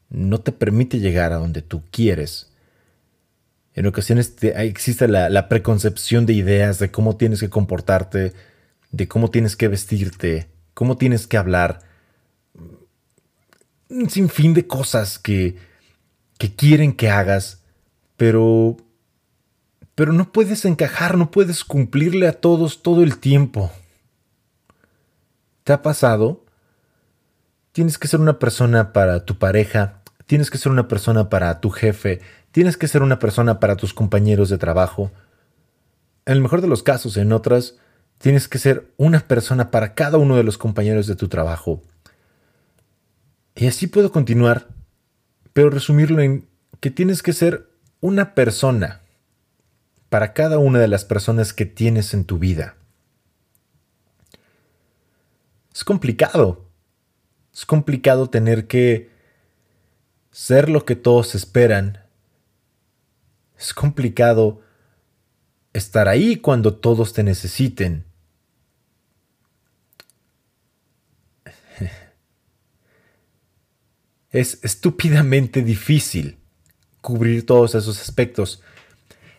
no 0.10 0.40
te 0.40 0.52
permite 0.52 1.00
llegar 1.00 1.34
a 1.34 1.38
donde 1.38 1.62
tú 1.62 1.84
quieres. 1.92 2.50
En 3.74 3.86
ocasiones 3.86 4.34
existe 4.42 5.08
la, 5.08 5.30
la, 5.30 5.50
preconcepción 5.50 6.26
de 6.26 6.34
ideas 6.34 6.80
de 6.80 6.90
cómo 6.90 7.18
tienes 7.18 7.42
que 7.42 7.50
comportarte, 7.50 8.34
de 8.92 9.08
cómo 9.08 9.30
tienes 9.30 9.56
que 9.56 9.68
vestirte, 9.68 10.48
cómo 10.74 10.98
tienes 10.98 11.28
que 11.28 11.38
hablar. 11.38 11.82
Un 13.90 14.10
sinfín 14.10 14.54
de 14.54 14.66
cosas 14.66 15.20
que, 15.20 15.58
que 16.40 16.56
quieren 16.56 16.94
que 16.94 17.10
hagas, 17.10 17.62
pero 18.16 18.78
pero 19.94 20.14
no 20.14 20.32
puedes 20.32 20.64
encajar, 20.66 21.18
no 21.18 21.32
puedes 21.32 21.64
cumplirle 21.64 22.28
a 22.28 22.40
todos 22.40 22.84
todo 22.84 23.02
el 23.02 23.18
tiempo. 23.18 23.72
¿Te 25.64 25.74
ha 25.74 25.82
pasado? 25.82 26.46
Tienes 27.78 28.00
que 28.00 28.08
ser 28.08 28.20
una 28.20 28.40
persona 28.40 28.92
para 28.92 29.24
tu 29.24 29.38
pareja, 29.38 30.02
tienes 30.26 30.50
que 30.50 30.58
ser 30.58 30.72
una 30.72 30.88
persona 30.88 31.30
para 31.30 31.62
tu 31.62 31.70
jefe, 31.70 32.22
tienes 32.50 32.76
que 32.76 32.88
ser 32.88 33.04
una 33.04 33.20
persona 33.20 33.60
para 33.60 33.76
tus 33.76 33.94
compañeros 33.94 34.50
de 34.50 34.58
trabajo. 34.58 35.12
En 36.26 36.34
el 36.34 36.42
mejor 36.42 36.62
de 36.62 36.68
los 36.68 36.82
casos, 36.82 37.18
en 37.18 37.32
otras, 37.32 37.76
tienes 38.18 38.48
que 38.48 38.58
ser 38.58 38.92
una 38.98 39.20
persona 39.20 39.70
para 39.70 39.94
cada 39.94 40.18
uno 40.18 40.36
de 40.38 40.42
los 40.42 40.58
compañeros 40.58 41.06
de 41.06 41.16
tu 41.16 41.28
trabajo. 41.28 41.84
Y 43.54 43.68
así 43.68 43.86
puedo 43.86 44.12
continuar, 44.12 44.70
pero 45.54 45.70
resumirlo 45.70 46.20
en 46.24 46.48
que 46.80 46.90
tienes 46.90 47.22
que 47.22 47.34
ser 47.34 47.70
una 48.00 48.34
persona 48.34 49.02
para 50.10 50.34
cada 50.34 50.58
una 50.58 50.80
de 50.80 50.88
las 50.88 51.06
personas 51.06 51.54
que 51.54 51.68
tienes 51.68 52.16
en 52.16 52.26
tu 52.26 52.40
vida. 52.40 52.76
Es 55.72 55.84
complicado. 55.84 56.67
Es 57.58 57.66
complicado 57.66 58.30
tener 58.30 58.68
que 58.68 59.10
ser 60.30 60.70
lo 60.70 60.86
que 60.86 60.96
todos 60.96 61.34
esperan. 61.34 62.04
Es 63.58 63.74
complicado 63.74 64.62
estar 65.74 66.08
ahí 66.08 66.36
cuando 66.36 66.76
todos 66.76 67.14
te 67.14 67.24
necesiten. 67.24 68.06
Es 74.30 74.60
estúpidamente 74.62 75.64
difícil 75.64 76.38
cubrir 77.02 77.44
todos 77.44 77.74
esos 77.74 78.00
aspectos. 78.00 78.62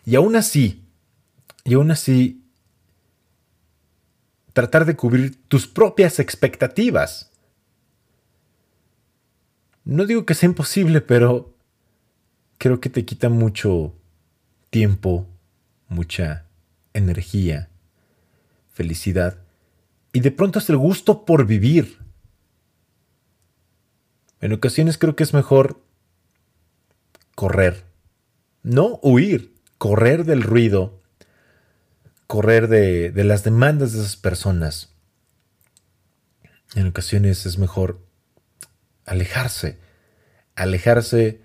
Y 0.03 0.15
aún 0.15 0.35
así, 0.35 0.83
y 1.63 1.75
aún 1.75 1.89
así, 1.89 2.43
tratar 4.51 4.83
de 4.83 4.97
cubrir 4.97 5.41
tus 5.47 5.67
propias 5.67 6.19
expectativas. 6.19 7.28
No 9.89 10.05
digo 10.05 10.23
que 10.23 10.35
sea 10.35 10.47
imposible, 10.47 11.01
pero 11.01 11.55
creo 12.59 12.79
que 12.79 12.91
te 12.91 13.05
quita 13.05 13.27
mucho 13.29 13.95
tiempo, 14.69 15.25
mucha 15.87 16.45
energía, 16.93 17.69
felicidad 18.71 19.39
y 20.13 20.19
de 20.19 20.29
pronto 20.29 20.59
es 20.59 20.69
el 20.69 20.77
gusto 20.77 21.25
por 21.25 21.47
vivir. 21.47 21.97
En 24.41 24.53
ocasiones 24.53 24.99
creo 24.99 25.15
que 25.15 25.23
es 25.23 25.33
mejor 25.33 25.81
correr, 27.33 27.83
no 28.61 28.99
huir, 29.01 29.55
correr 29.79 30.23
del 30.23 30.43
ruido, 30.43 31.01
correr 32.27 32.67
de, 32.67 33.11
las 33.23 33.43
demandas 33.43 33.93
de 33.93 34.01
esas 34.01 34.17
personas. 34.17 34.93
En 36.75 36.85
ocasiones 36.85 37.47
es 37.47 37.57
mejor 37.57 38.07
alejarse, 39.09 39.79
alejarse, 40.55 41.41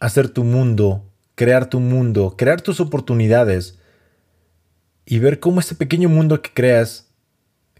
hacer 0.00 0.28
tu 0.28 0.44
mundo, 0.44 1.12
crear 1.34 1.68
tu 1.68 1.80
mundo, 1.80 2.36
crear 2.38 2.60
tus 2.60 2.78
oportunidades 2.78 3.78
y 5.04 5.18
ver 5.18 5.40
cómo 5.40 5.58
ese 5.58 5.74
pequeño 5.74 6.08
mundo 6.08 6.40
que 6.42 6.52
creas, 6.54 7.12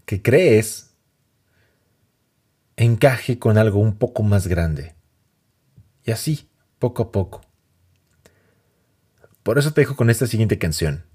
que 0.05 0.21
crees, 0.21 0.93
encaje 2.75 3.39
con 3.39 3.57
algo 3.57 3.79
un 3.79 3.97
poco 3.97 4.23
más 4.23 4.47
grande. 4.47 4.95
Y 6.03 6.11
así, 6.11 6.49
poco 6.77 7.03
a 7.03 7.11
poco. 7.13 7.41
Por 9.41 9.57
eso 9.57 9.71
te 9.71 9.81
dejo 9.81 9.95
con 9.95 10.09
esta 10.09 10.27
siguiente 10.27 10.57
canción. 10.57 11.05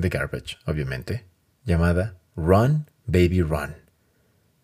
The 0.00 0.08
Garbage, 0.08 0.56
obviamente. 0.64 1.26
Llamada 1.64 2.18
Run, 2.36 2.90
Baby 3.04 3.42
Run. 3.42 3.87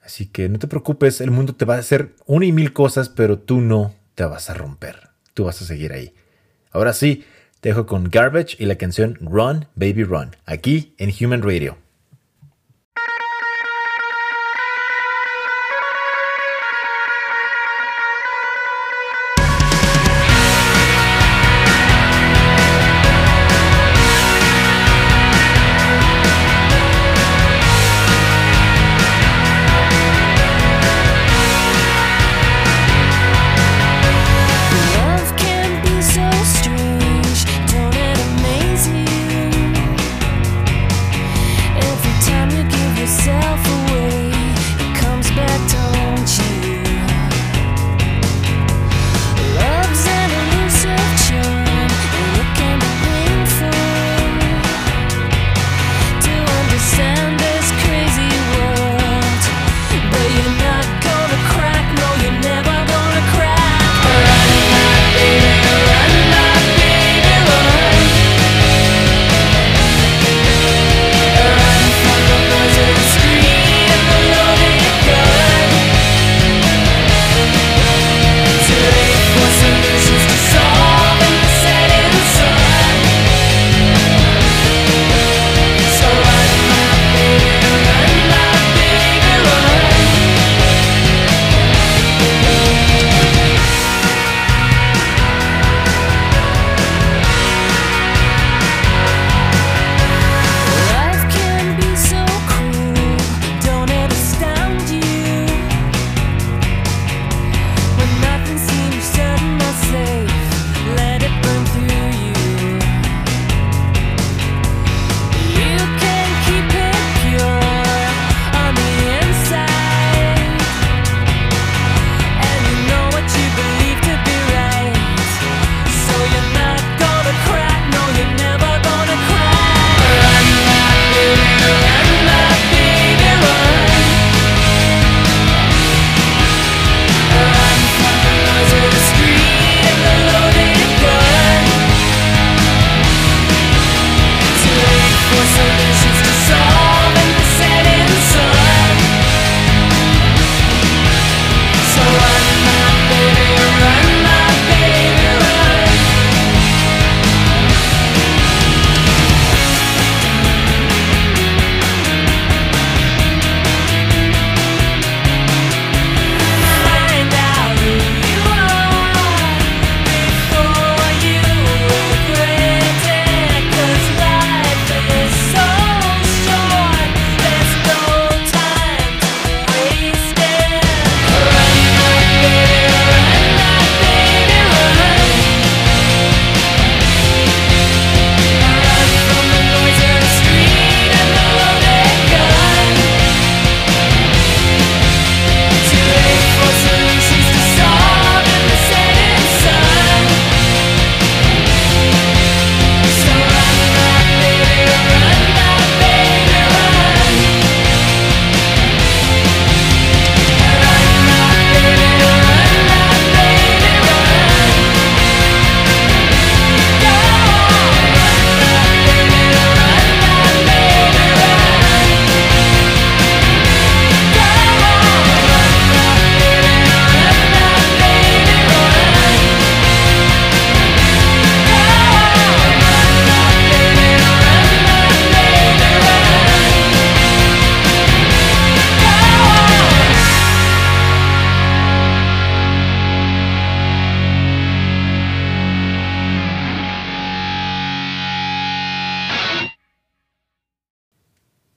Así 0.04 0.26
que 0.26 0.48
no 0.48 0.58
te 0.58 0.68
preocupes, 0.68 1.20
el 1.20 1.30
mundo 1.30 1.54
te 1.54 1.64
va 1.64 1.76
a 1.76 1.78
hacer 1.78 2.14
una 2.26 2.44
y 2.44 2.52
mil 2.52 2.72
cosas, 2.72 3.08
pero 3.08 3.38
tú 3.38 3.60
no 3.60 3.94
te 4.14 4.24
vas 4.24 4.50
a 4.50 4.54
romper. 4.54 5.08
Tú 5.32 5.44
vas 5.44 5.60
a 5.62 5.64
seguir 5.64 5.92
ahí. 5.92 6.14
Ahora 6.70 6.92
sí, 6.92 7.24
te 7.60 7.70
dejo 7.70 7.86
con 7.86 8.10
Garbage 8.10 8.56
y 8.58 8.66
la 8.66 8.76
canción 8.76 9.16
Run, 9.20 9.66
Baby 9.74 10.04
Run, 10.04 10.36
aquí 10.44 10.94
en 10.98 11.12
Human 11.18 11.42
Radio. 11.42 11.78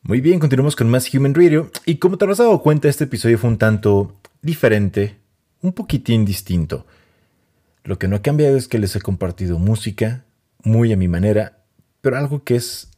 Muy 0.07 0.21
bien, 0.21 0.39
continuamos 0.39 0.77
con 0.77 0.89
más 0.89 1.13
Human 1.13 1.35
Radio. 1.35 1.69
Y 1.85 1.97
como 1.97 2.17
te 2.17 2.23
habrás 2.23 2.37
dado 2.37 2.61
cuenta, 2.61 2.87
este 2.87 3.03
episodio 3.03 3.37
fue 3.37 3.49
un 3.49 3.57
tanto 3.57 4.15
diferente, 4.41 5.17
un 5.61 5.73
poquitín 5.73 6.23
distinto. 6.23 6.87
Lo 7.83 7.99
que 7.99 8.07
no 8.07 8.15
ha 8.15 8.21
cambiado 8.21 8.55
es 8.55 8.69
que 8.69 8.79
les 8.79 8.95
he 8.95 9.01
compartido 9.01 9.59
música, 9.59 10.23
muy 10.63 10.93
a 10.93 10.95
mi 10.95 11.09
manera, 11.09 11.57
pero 11.99 12.15
algo 12.15 12.45
que 12.45 12.55
es 12.55 12.89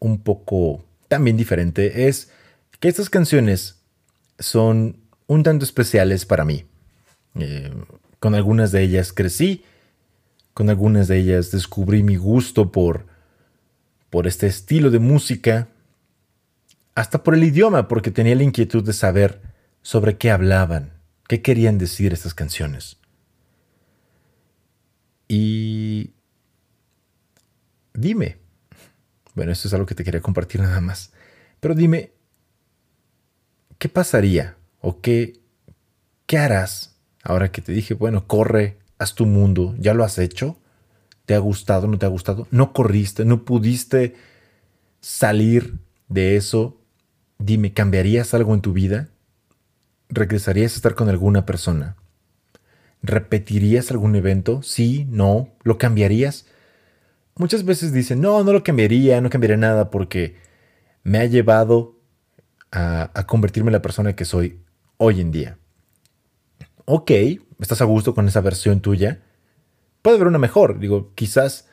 un 0.00 0.22
poco 0.22 0.84
también 1.08 1.38
diferente 1.38 2.06
es 2.06 2.30
que 2.78 2.88
estas 2.88 3.08
canciones 3.08 3.80
son 4.38 4.98
un 5.28 5.42
tanto 5.42 5.64
especiales 5.64 6.26
para 6.26 6.44
mí. 6.44 6.66
Eh, 7.36 7.72
con 8.20 8.34
algunas 8.34 8.70
de 8.70 8.82
ellas 8.82 9.14
crecí, 9.14 9.64
con 10.52 10.68
algunas 10.68 11.08
de 11.08 11.16
ellas 11.16 11.52
descubrí 11.52 12.02
mi 12.02 12.16
gusto 12.16 12.70
por, 12.70 13.06
por 14.10 14.26
este 14.26 14.46
estilo 14.46 14.90
de 14.90 14.98
música, 14.98 15.68
hasta 16.94 17.22
por 17.22 17.34
el 17.34 17.44
idioma, 17.44 17.88
porque 17.88 18.10
tenía 18.10 18.34
la 18.34 18.42
inquietud 18.42 18.84
de 18.84 18.92
saber 18.92 19.40
sobre 19.80 20.18
qué 20.18 20.30
hablaban, 20.30 20.92
qué 21.28 21.42
querían 21.42 21.78
decir 21.78 22.12
estas 22.12 22.34
canciones. 22.34 22.98
Y 25.28 26.12
dime, 27.94 28.38
bueno, 29.34 29.52
esto 29.52 29.68
es 29.68 29.74
algo 29.74 29.86
que 29.86 29.94
te 29.94 30.04
quería 30.04 30.20
compartir 30.20 30.60
nada 30.60 30.80
más, 30.80 31.12
pero 31.60 31.74
dime, 31.74 32.12
¿qué 33.78 33.88
pasaría 33.88 34.56
o 34.80 35.00
qué, 35.00 35.40
qué 36.26 36.38
harás 36.38 36.96
ahora 37.22 37.50
que 37.50 37.62
te 37.62 37.72
dije, 37.72 37.94
bueno, 37.94 38.26
corre, 38.26 38.78
haz 38.98 39.14
tu 39.14 39.24
mundo, 39.24 39.74
ya 39.78 39.94
lo 39.94 40.04
has 40.04 40.18
hecho? 40.18 40.58
¿Te 41.24 41.34
ha 41.34 41.38
gustado, 41.38 41.86
no 41.86 41.98
te 41.98 42.04
ha 42.04 42.10
gustado? 42.10 42.46
¿No 42.50 42.72
corriste, 42.72 43.24
no 43.24 43.44
pudiste 43.44 44.16
salir 45.00 45.78
de 46.08 46.36
eso? 46.36 46.81
Dime, 47.44 47.72
¿cambiarías 47.72 48.34
algo 48.34 48.54
en 48.54 48.60
tu 48.60 48.72
vida? 48.72 49.08
¿Regresarías 50.08 50.74
a 50.74 50.76
estar 50.76 50.94
con 50.94 51.08
alguna 51.08 51.44
persona? 51.44 51.96
¿Repetirías 53.02 53.90
algún 53.90 54.14
evento? 54.14 54.62
Sí, 54.62 55.08
no, 55.10 55.48
¿lo 55.64 55.76
cambiarías? 55.76 56.46
Muchas 57.34 57.64
veces 57.64 57.92
dicen, 57.92 58.20
no, 58.20 58.44
no 58.44 58.52
lo 58.52 58.62
cambiaría, 58.62 59.20
no 59.20 59.28
cambiaría 59.28 59.56
nada 59.56 59.90
porque 59.90 60.36
me 61.02 61.18
ha 61.18 61.24
llevado 61.24 61.98
a, 62.70 63.10
convertirme 63.26 63.70
en 63.70 63.74
la 63.74 63.82
persona 63.82 64.14
que 64.14 64.24
soy 64.24 64.60
hoy 64.98 65.20
en 65.20 65.32
día. 65.32 65.58
Ok, 66.84 67.10
estás 67.58 67.80
a 67.80 67.86
gusto 67.86 68.14
con 68.14 68.28
esa 68.28 68.40
versión 68.40 68.80
tuya. 68.80 69.20
Puede 70.00 70.14
haber 70.14 70.28
una 70.28 70.38
mejor. 70.38 70.78
Digo, 70.78 71.10
quizás 71.16 71.68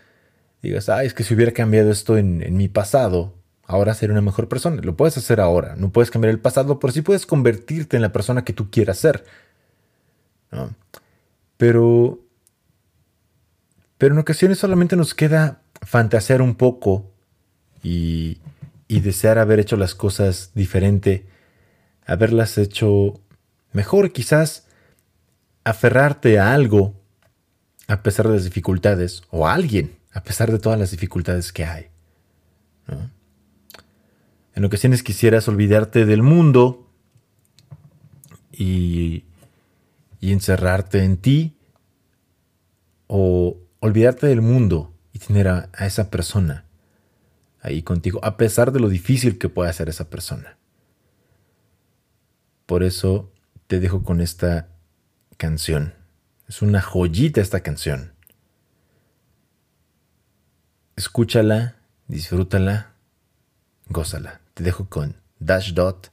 digas, 0.63 0.89
ay, 0.89 1.05
es 1.05 1.13
que 1.13 1.23
si 1.23 1.35
hubiera 1.35 1.51
cambiado 1.51 1.91
esto 1.91 2.17
en 2.17 2.57
mi 2.57 2.69
pasado, 2.69 3.38
ahora 3.69 3.93
sería 3.93 4.13
una 4.13 4.21
mejor 4.21 4.49
persona. 4.49 4.81
Lo 4.81 4.97
puedes 4.97 5.15
hacer 5.15 5.39
ahora. 5.39 5.75
No 5.75 5.91
puedes 5.91 6.09
cambiar 6.09 6.31
el 6.31 6.39
pasado, 6.39 6.79
pero 6.79 6.91
sí 6.91 7.03
puedes 7.03 7.27
convertirte 7.27 7.97
en 7.97 8.01
la 8.01 8.11
persona 8.11 8.43
que 8.43 8.51
tú 8.51 8.71
quieras 8.71 8.97
ser. 8.97 9.23
Pero, 11.55 12.19
pero 13.99 14.15
en 14.15 14.19
ocasiones 14.19 14.57
solamente 14.57 14.95
nos 14.95 15.13
queda 15.13 15.61
fantasear 15.83 16.41
un 16.41 16.55
poco 16.55 17.11
y, 17.83 18.39
y 18.87 19.01
desear 19.01 19.37
haber 19.37 19.59
hecho 19.59 19.77
las 19.77 19.93
cosas 19.93 20.49
diferente, 20.55 21.27
haberlas 22.07 22.57
hecho 22.57 23.21
mejor, 23.71 24.11
quizás 24.11 24.65
aferrarte 25.63 26.39
a 26.39 26.55
algo 26.55 26.95
a 27.87 28.01
pesar 28.01 28.27
de 28.27 28.33
las 28.33 28.45
dificultades, 28.45 29.21
o 29.29 29.47
a 29.47 29.53
alguien 29.53 29.95
a 30.11 30.23
pesar 30.23 30.51
de 30.51 30.57
todas 30.57 30.79
las 30.79 30.89
dificultades 30.89 31.53
que 31.53 31.65
hay. 31.65 31.89
¿no? 32.87 33.18
En 34.55 34.65
ocasiones 34.65 35.03
quisieras 35.03 35.47
olvidarte 35.47 36.05
del 36.05 36.21
mundo 36.23 36.87
y 38.51 39.23
encerrarte 40.21 41.03
en 41.03 41.17
ti 41.17 41.55
o 43.07 43.57
olvidarte 43.79 44.27
del 44.27 44.41
mundo 44.41 44.93
y 45.13 45.19
tener 45.19 45.47
a, 45.47 45.69
a, 45.73 45.85
esa 45.85 46.09
persona 46.09 46.65
ahí 47.61 47.81
contigo, 47.81 48.19
a 48.23 48.37
pesar 48.37 48.71
de 48.71 48.79
lo 48.79 48.89
difícil 48.89 49.37
que 49.37 49.49
pueda 49.49 49.73
ser 49.73 49.89
esa 49.89 50.09
persona. 50.09 50.57
Por 52.65 52.83
eso 52.83 53.31
te 53.67 53.79
dejo 53.79 54.03
con 54.03 54.21
esta 54.21 54.69
canción. 55.37 55.95
Es 56.47 56.61
una 56.61 56.81
joyita 56.81 57.41
esta 57.41 57.61
canción. 57.61 58.13
Escúchala, 60.95 61.77
disfrútala, 62.07 62.93
gózala. 63.89 64.39
Te 64.53 64.63
dejo 64.63 64.87
con 64.87 65.15
Dash 65.39 65.73
Dot, 65.73 66.11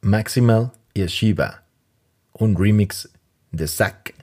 Maximal 0.00 0.72
y 0.94 1.04
Shiva 1.06 1.64
un 2.38 2.56
remix 2.56 3.08
de 3.50 3.66
Zack 3.66 4.14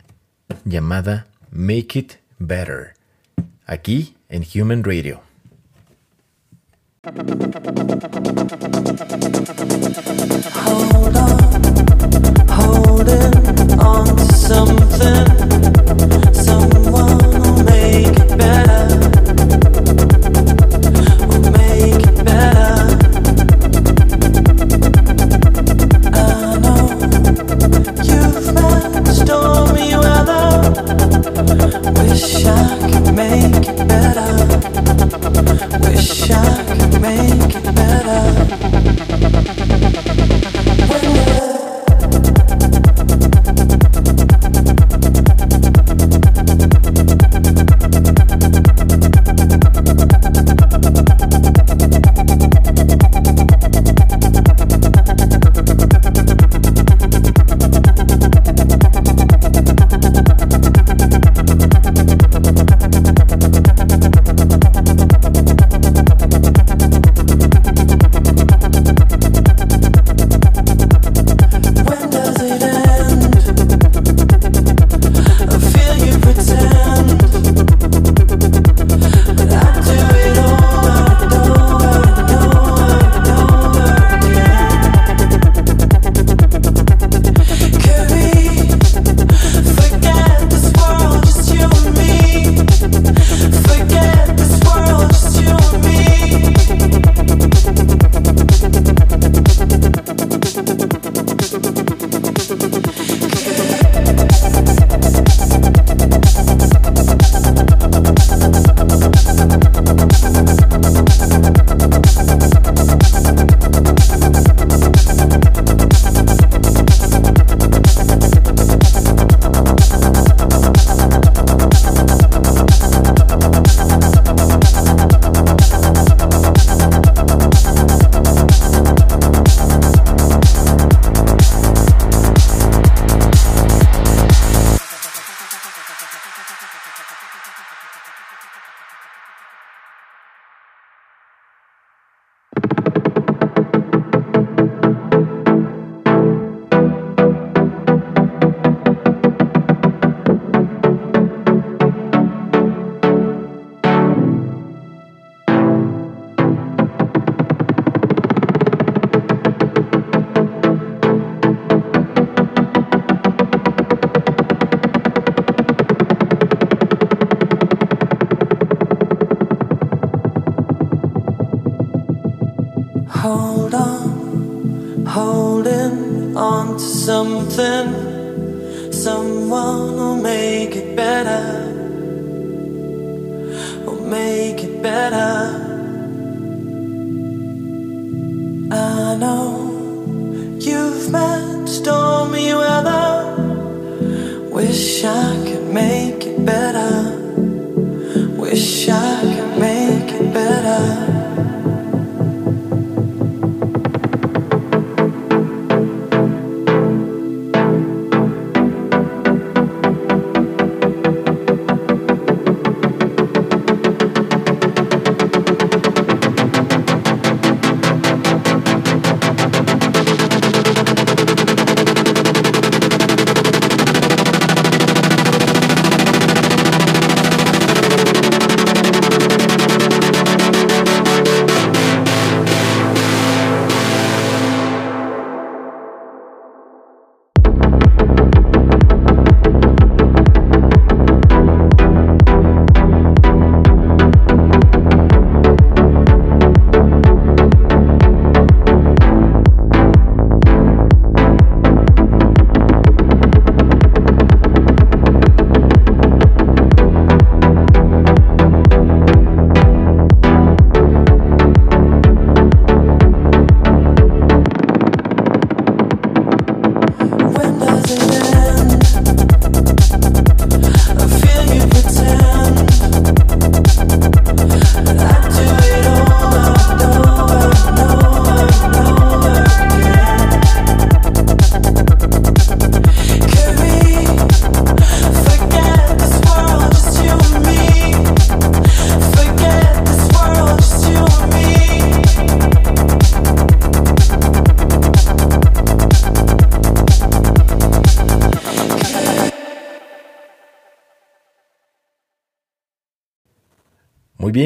llamada 0.64 1.28
Make 1.52 2.00
It 2.00 2.14
Better, 2.40 2.94
aquí 3.66 4.16
en 4.30 4.46
Human 4.54 4.84
Radio. 4.84 5.22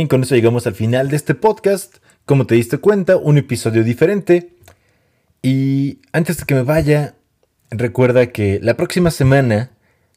Con 0.10 0.24
eso 0.24 0.36
llegamos 0.36 0.68
al 0.68 0.76
final 0.76 1.07
de 1.10 1.16
este 1.16 1.36
podcast. 1.36 1.97
Como 2.26 2.45
te 2.45 2.55
diste 2.55 2.80
cuenta, 2.80 3.16
un 3.16 3.38
episodio 3.38 3.84
diferente. 3.84 4.55
Y 5.41 5.99
antes 6.12 6.38
de 6.38 6.45
que 6.45 6.55
me 6.55 6.64
vaya, 6.64 7.16
recuerda 7.70 8.28
que 8.28 8.60
la 8.62 8.76
próxima 8.76 9.12
semana 9.12 9.72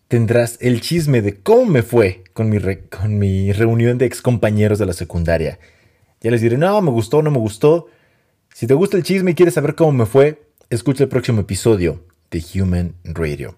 tendrás 0.09 0.59
el 0.61 0.80
chisme 0.80 1.22
de 1.22 1.40
cómo 1.40 1.66
me 1.66 1.82
fue 1.82 2.24
con 2.32 2.49
mi, 2.49 2.59
con 2.90 3.18
mi 3.18 3.53
reunión 3.53 3.99
de 3.99 4.07
excompañeros 4.07 4.78
de 4.78 4.86
la 4.86 4.95
secundaria. 4.95 5.61
Ya 6.20 6.30
les 6.30 6.40
diré, 6.40 6.59
no, 6.59 6.80
me 6.80 6.90
gustó, 6.90 7.22
no 7.22 7.30
me 7.30 7.38
gustó. 7.38 7.86
Si 8.53 8.66
te 8.66 8.74
gusta 8.74 8.97
el 8.97 9.03
chisme 9.03 9.32
y 9.32 9.34
quieres 9.34 9.55
saber 9.55 9.74
cómo 9.74 9.93
me 9.93 10.07
fue, 10.07 10.43
escucha 10.70 11.05
el 11.05 11.11
próximo 11.11 11.43
episodio 11.43 12.05
de 12.30 12.43
Human 12.55 12.95
Radio. 13.05 13.57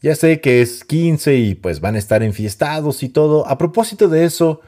Ya 0.00 0.14
sé 0.14 0.40
que 0.40 0.62
es 0.62 0.84
15 0.84 1.36
y 1.36 1.54
pues 1.54 1.80
van 1.80 1.96
a 1.96 1.98
estar 1.98 2.22
enfiestados 2.22 3.02
y 3.02 3.10
todo. 3.10 3.46
A 3.46 3.58
propósito 3.58 4.08
de 4.08 4.24
eso, 4.24 4.62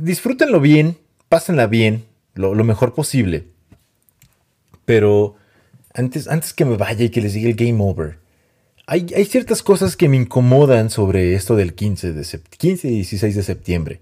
disfrútenlo 0.00 0.60
bien, 0.60 0.98
pásenla 1.28 1.66
bien, 1.66 2.04
lo, 2.34 2.54
lo 2.54 2.64
mejor 2.64 2.94
posible. 2.94 3.46
Pero 4.84 5.36
antes, 5.94 6.28
antes 6.28 6.52
que 6.52 6.64
me 6.64 6.76
vaya 6.76 7.04
y 7.04 7.10
que 7.10 7.20
les 7.20 7.34
diga 7.34 7.48
el 7.48 7.54
game 7.56 7.78
over, 7.82 8.18
hay, 8.86 9.06
hay 9.16 9.24
ciertas 9.24 9.62
cosas 9.62 9.96
que 9.96 10.08
me 10.08 10.16
incomodan 10.16 10.90
sobre 10.90 11.34
esto 11.34 11.56
del 11.56 11.74
15, 11.74 12.12
de 12.12 12.22
sept- 12.22 12.48
15 12.58 12.88
y 12.88 12.94
16 12.96 13.36
de 13.36 13.42
septiembre. 13.42 14.00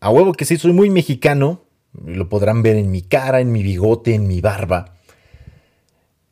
A 0.00 0.10
huevo 0.10 0.32
que 0.32 0.44
sí, 0.44 0.56
soy 0.56 0.72
muy 0.72 0.90
mexicano, 0.90 1.62
lo 2.04 2.28
podrán 2.28 2.62
ver 2.62 2.76
en 2.76 2.90
mi 2.90 3.02
cara, 3.02 3.40
en 3.40 3.52
mi 3.52 3.62
bigote, 3.62 4.14
en 4.14 4.26
mi 4.26 4.40
barba. 4.40 4.96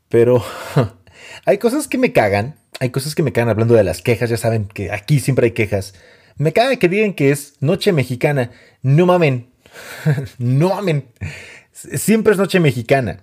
Pero 0.08 0.42
hay 1.44 1.58
cosas 1.58 1.86
que 1.86 1.98
me 1.98 2.12
cagan, 2.12 2.56
hay 2.80 2.90
cosas 2.90 3.14
que 3.14 3.22
me 3.22 3.32
cagan 3.32 3.50
hablando 3.50 3.74
de 3.74 3.84
las 3.84 4.02
quejas, 4.02 4.30
ya 4.30 4.36
saben 4.38 4.64
que 4.66 4.90
aquí 4.90 5.20
siempre 5.20 5.46
hay 5.46 5.52
quejas. 5.52 5.94
Me 6.40 6.54
caga 6.54 6.76
que 6.76 6.88
digan 6.88 7.12
que 7.12 7.32
es 7.32 7.56
noche 7.60 7.92
mexicana. 7.92 8.50
No 8.80 9.04
mamen, 9.04 9.50
no 10.38 10.70
mamen. 10.70 11.04
Siempre 11.70 12.32
es 12.32 12.38
noche 12.38 12.58
mexicana. 12.60 13.20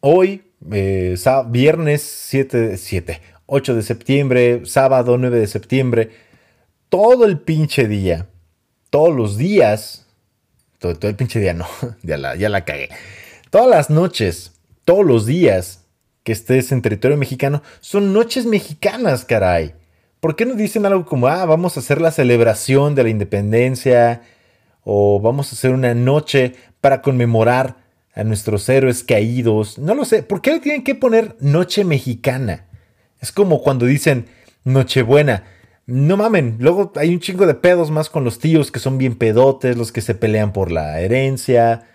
Hoy, 0.00 0.42
eh, 0.72 1.14
viernes 1.48 2.00
7, 2.00 2.78
7, 2.78 3.20
8 3.44 3.74
de 3.74 3.82
septiembre, 3.82 4.62
sábado 4.64 5.18
9 5.18 5.40
de 5.40 5.46
septiembre, 5.46 6.10
todo 6.88 7.26
el 7.26 7.38
pinche 7.38 7.86
día, 7.86 8.28
todos 8.88 9.14
los 9.14 9.36
días, 9.36 10.06
todo, 10.78 10.96
todo 10.96 11.10
el 11.10 11.16
pinche 11.16 11.38
día 11.38 11.52
no, 11.52 11.66
ya 12.02 12.16
la, 12.16 12.34
ya 12.34 12.48
la 12.48 12.64
cagué. 12.64 12.88
Todas 13.50 13.68
las 13.68 13.90
noches, 13.90 14.52
todos 14.86 15.04
los 15.04 15.26
días 15.26 15.84
que 16.24 16.32
estés 16.32 16.72
en 16.72 16.80
territorio 16.80 17.18
mexicano, 17.18 17.62
son 17.80 18.14
noches 18.14 18.46
mexicanas, 18.46 19.26
caray. 19.26 19.74
¿Por 20.22 20.36
qué 20.36 20.46
no 20.46 20.54
dicen 20.54 20.86
algo 20.86 21.04
como, 21.04 21.26
ah, 21.26 21.44
vamos 21.46 21.76
a 21.76 21.80
hacer 21.80 22.00
la 22.00 22.12
celebración 22.12 22.94
de 22.94 23.02
la 23.02 23.08
independencia? 23.08 24.22
O 24.84 25.18
vamos 25.18 25.50
a 25.50 25.56
hacer 25.56 25.72
una 25.72 25.94
noche 25.94 26.54
para 26.80 27.02
conmemorar 27.02 27.78
a 28.14 28.22
nuestros 28.22 28.68
héroes 28.68 29.02
caídos. 29.02 29.78
No 29.78 29.96
lo 29.96 30.04
sé. 30.04 30.22
¿Por 30.22 30.40
qué 30.40 30.52
le 30.52 30.60
tienen 30.60 30.84
que 30.84 30.94
poner 30.94 31.34
noche 31.40 31.84
mexicana? 31.84 32.66
Es 33.18 33.32
como 33.32 33.62
cuando 33.62 33.84
dicen 33.84 34.26
Nochebuena. 34.62 35.42
No 35.86 36.16
mamen, 36.16 36.54
luego 36.60 36.92
hay 36.94 37.12
un 37.12 37.18
chingo 37.18 37.44
de 37.44 37.54
pedos 37.54 37.90
más 37.90 38.08
con 38.08 38.22
los 38.22 38.38
tíos 38.38 38.70
que 38.70 38.78
son 38.78 38.98
bien 38.98 39.16
pedotes, 39.16 39.76
los 39.76 39.90
que 39.90 40.02
se 40.02 40.14
pelean 40.14 40.52
por 40.52 40.70
la 40.70 41.00
herencia. 41.00 41.88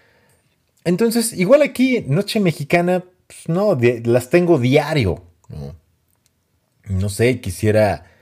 Entonces, 0.84 1.32
igual 1.32 1.61
aquí, 1.61 2.03
Noche 2.05 2.41
Mexicana, 2.41 3.05
pues 3.25 3.47
no, 3.47 3.80
las 4.03 4.30
tengo 4.30 4.59
diario. 4.59 5.23
No, 5.47 5.75
No 6.89 7.07
sé, 7.07 7.39
quisiera 7.39 8.16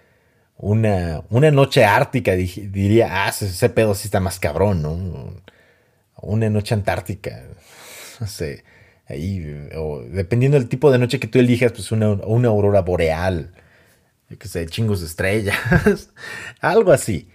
una, 0.57 1.23
una 1.29 1.51
noche 1.51 1.85
ártica, 1.85 2.33
diría, 2.33 3.25
ah, 3.25 3.29
ese, 3.29 3.69
pedo 3.69 3.93
sí 3.93 4.07
está 4.07 4.19
más 4.19 4.39
cabrón, 4.39 4.81
¿no? 4.81 5.41
Una 6.21 6.49
noche 6.49 6.73
antártica, 6.73 7.43
no 8.19 8.27
sé, 8.27 8.63
ahí, 9.07 9.69
o 9.75 10.01
dependiendo 10.01 10.57
del 10.57 10.69
tipo 10.69 10.91
de 10.91 10.99
noche 10.99 11.19
que 11.19 11.27
tú 11.27 11.39
elijas, 11.39 11.71
pues 11.71 11.91
una, 11.91 12.11
una 12.11 12.47
aurora 12.47 12.81
boreal, 12.81 13.53
yo 14.29 14.37
qué 14.39 14.47
sé, 14.47 14.65
chingos 14.67 15.01
de 15.01 15.07
estrellas, 15.07 16.09
algo 16.61 16.91
así. 16.91 17.29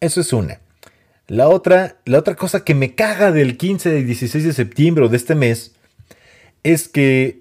Eso 0.00 0.20
es 0.20 0.32
una. 0.32 0.60
La 1.26 1.48
otra, 1.48 1.96
la 2.04 2.18
otra 2.18 2.36
cosa 2.36 2.64
que 2.64 2.74
me 2.74 2.94
caga 2.94 3.32
del 3.32 3.56
15 3.56 3.98
y 3.98 4.04
16 4.04 4.44
de 4.44 4.52
septiembre 4.52 5.08
de 5.08 5.16
este 5.16 5.34
mes 5.34 5.74
es 6.62 6.88
que 6.88 7.40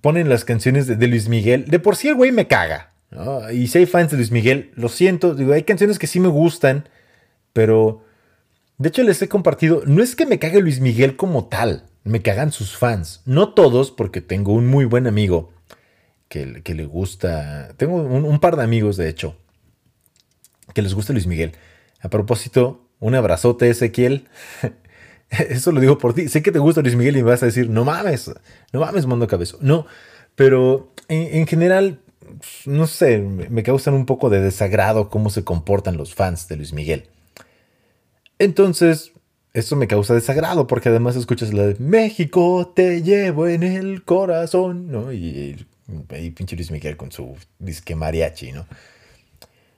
ponen 0.00 0.28
las 0.28 0.44
canciones 0.44 0.86
de, 0.86 0.96
de 0.96 1.06
Luis 1.06 1.28
Miguel. 1.28 1.66
De 1.66 1.78
por 1.78 1.96
sí 1.96 2.08
el 2.08 2.16
güey 2.16 2.32
me 2.32 2.46
caga. 2.48 2.92
¿No? 3.10 3.50
Y 3.50 3.66
si 3.68 3.78
hay 3.78 3.86
fans 3.86 4.10
de 4.10 4.16
Luis 4.16 4.30
Miguel, 4.30 4.72
lo 4.74 4.88
siento. 4.88 5.34
Digo, 5.34 5.52
hay 5.52 5.62
canciones 5.62 5.98
que 5.98 6.06
sí 6.06 6.20
me 6.20 6.28
gustan, 6.28 6.88
pero 7.52 8.04
de 8.78 8.88
hecho 8.88 9.02
les 9.02 9.20
he 9.22 9.28
compartido. 9.28 9.82
No 9.86 10.02
es 10.02 10.16
que 10.16 10.26
me 10.26 10.38
cague 10.38 10.60
Luis 10.60 10.80
Miguel 10.80 11.16
como 11.16 11.46
tal, 11.46 11.84
me 12.04 12.22
cagan 12.22 12.52
sus 12.52 12.76
fans. 12.76 13.22
No 13.24 13.54
todos, 13.54 13.90
porque 13.90 14.20
tengo 14.20 14.52
un 14.52 14.66
muy 14.66 14.84
buen 14.84 15.06
amigo 15.06 15.52
que, 16.28 16.62
que 16.62 16.74
le 16.74 16.84
gusta. 16.84 17.74
Tengo 17.76 17.96
un, 17.96 18.40
par 18.40 18.56
de 18.56 18.64
amigos, 18.64 18.96
de 18.96 19.08
hecho, 19.08 19.36
que 20.74 20.82
les 20.82 20.94
gusta 20.94 21.12
Luis 21.12 21.26
Miguel. 21.26 21.52
A 22.00 22.08
propósito, 22.08 22.88
un 23.00 23.14
abrazote, 23.14 23.68
Ezequiel. 23.68 24.28
Eso 25.30 25.72
lo 25.72 25.80
digo 25.80 25.98
por 25.98 26.14
ti. 26.14 26.28
Sé 26.28 26.42
que 26.42 26.52
te 26.52 26.58
gusta 26.58 26.80
Luis 26.80 26.96
Miguel 26.96 27.16
y 27.16 27.22
me 27.22 27.30
vas 27.30 27.42
a 27.42 27.46
decir, 27.46 27.68
no 27.68 27.84
mames, 27.84 28.30
no 28.72 28.80
mames, 28.80 29.06
Mundo 29.06 29.26
Cabezo. 29.26 29.58
No, 29.60 29.86
pero 30.34 30.94
en, 31.08 31.38
en 31.38 31.46
general, 31.46 32.00
no 32.66 32.86
sé, 32.86 33.18
me 33.18 33.62
causan 33.62 33.94
un 33.94 34.06
poco 34.06 34.30
de 34.30 34.40
desagrado 34.40 35.10
cómo 35.10 35.30
se 35.30 35.44
comportan 35.44 35.96
los 35.96 36.14
fans 36.14 36.48
de 36.48 36.56
Luis 36.56 36.72
Miguel. 36.72 37.08
Entonces, 38.38 39.12
eso 39.54 39.76
me 39.76 39.88
causa 39.88 40.14
desagrado 40.14 40.66
porque 40.66 40.88
además 40.88 41.16
escuchas 41.16 41.52
la 41.52 41.66
de 41.66 41.76
México 41.78 42.72
te 42.74 43.02
llevo 43.02 43.48
en 43.48 43.62
el 43.62 44.04
corazón, 44.04 44.90
¿no? 44.90 45.12
Y, 45.12 45.66
y, 46.18 46.30
pinche 46.30 46.54
Luis 46.54 46.70
Miguel 46.70 46.96
con 46.96 47.10
su 47.10 47.36
disque 47.58 47.96
mariachi, 47.96 48.52
¿no? 48.52 48.66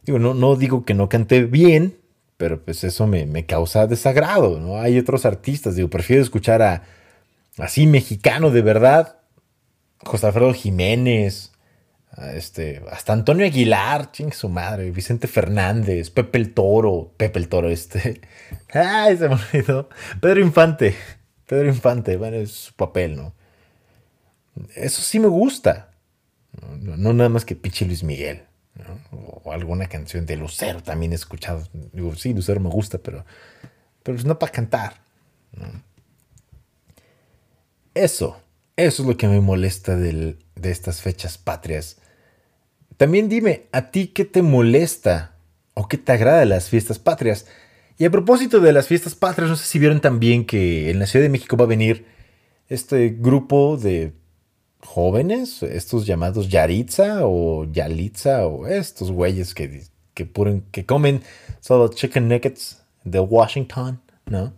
Digo, 0.05 0.18
no, 0.18 0.34
no 0.34 0.57
digo 0.57 0.84
que 0.84 0.94
no 0.94 1.09
cante 1.09 1.44
bien, 1.44 1.96
pero 2.36 2.62
pues 2.62 2.84
eso 2.84 3.07
me, 3.07 3.26
me 3.26 3.46
causa 3.46 3.86
desagrado, 3.86 4.59
¿no? 4.61 4.78
Hay 4.78 4.98
otros 4.98 5.24
artistas, 5.24 5.76
digo, 5.76 5.88
prefiero 5.88 6.22
escuchar 6.22 6.62
a 6.62 6.82
así 7.59 7.86
mexicano 7.86 8.51
de 8.51 8.62
verdad, 8.62 9.18
José 10.05 10.26
Alfredo 10.26 10.53
Jiménez, 10.53 11.53
este, 12.34 12.82
hasta 12.90 13.12
Antonio 13.12 13.46
Aguilar, 13.46 14.11
ching 14.12 14.32
su 14.32 14.48
madre, 14.48 14.90
Vicente 14.90 15.28
Fernández, 15.28 16.11
Pepe 16.11 16.38
el 16.38 16.52
Toro, 16.52 17.12
Pepe 17.16 17.38
el 17.38 17.48
Toro, 17.48 17.68
este, 17.70 18.20
ay, 18.74 19.16
se 19.16 19.28
me 19.28 19.36
olvidó, 19.36 19.88
Pedro 20.20 20.40
Infante, 20.40 20.94
Pedro 21.46 21.68
Infante, 21.68 22.16
bueno, 22.16 22.36
es 22.36 22.50
su 22.52 22.74
papel, 22.74 23.16
¿no? 23.16 23.34
Eso 24.74 25.00
sí 25.02 25.18
me 25.20 25.28
gusta, 25.28 25.92
no, 26.78 26.96
no- 26.96 27.12
nada 27.12 27.28
más 27.30 27.44
que 27.44 27.56
pinche 27.56 27.84
Luis 27.86 28.02
Miguel, 28.02 28.42
¿no? 28.74 29.18
O 29.44 29.52
alguna 29.52 29.86
canción 29.86 30.26
de 30.26 30.36
Lucero 30.36 30.82
también 30.82 31.12
he 31.12 31.16
escuchado, 31.16 31.66
digo, 31.92 32.14
sí, 32.16 32.34
Lucero 32.34 32.61
me 32.61 32.68
gusta, 32.70 32.98
pero, 32.98 33.24
pero 34.02 34.16
pues 34.16 34.24
no 34.24 34.38
para 34.38 34.52
cantar, 34.52 35.00
Eso, 37.94 38.40
eso 38.82 39.02
es 39.02 39.08
lo 39.08 39.16
que 39.16 39.28
me 39.28 39.40
molesta 39.40 39.96
de 39.96 40.36
estas 40.62 41.00
fechas 41.00 41.38
patrias. 41.38 41.98
También 42.96 43.30
dime, 43.30 43.62
¿a 43.72 43.90
ti 43.90 44.08
qué 44.08 44.26
te 44.26 44.42
molesta 44.42 45.34
o 45.72 45.88
qué 45.88 45.96
te 45.96 46.12
agrada 46.12 46.44
las 46.44 46.68
fiestas 46.68 46.98
patrias? 46.98 47.46
Y 47.96 48.04
a 48.04 48.10
propósito 48.10 48.60
de 48.60 48.72
las 48.72 48.88
fiestas 48.88 49.14
patrias, 49.14 49.48
no 49.48 49.56
sé 49.56 49.64
si 49.64 49.78
vieron 49.78 50.00
también 50.00 50.44
que 50.44 50.90
en 50.90 50.98
la 50.98 51.06
Ciudad 51.06 51.22
de 51.22 51.30
México 51.30 51.56
va 51.56 51.64
a 51.64 51.68
venir 51.68 52.04
este 52.68 53.08
grupo 53.10 53.76
de 53.76 54.12
jóvenes, 54.80 55.62
estos 55.62 56.06
llamados 56.06 56.48
Yaritza 56.48 57.26
o 57.26 57.64
Yalitza 57.70 58.46
o 58.46 58.66
estos 58.66 59.10
güeyes 59.10 59.54
que, 59.54 59.84
que, 60.14 60.30
que 60.70 60.86
comen 60.86 61.22
solo 61.60 61.88
chicken 61.88 62.28
nuggets 62.28 62.82
de 63.04 63.20
Washington, 63.20 64.00
¿no? 64.26 64.52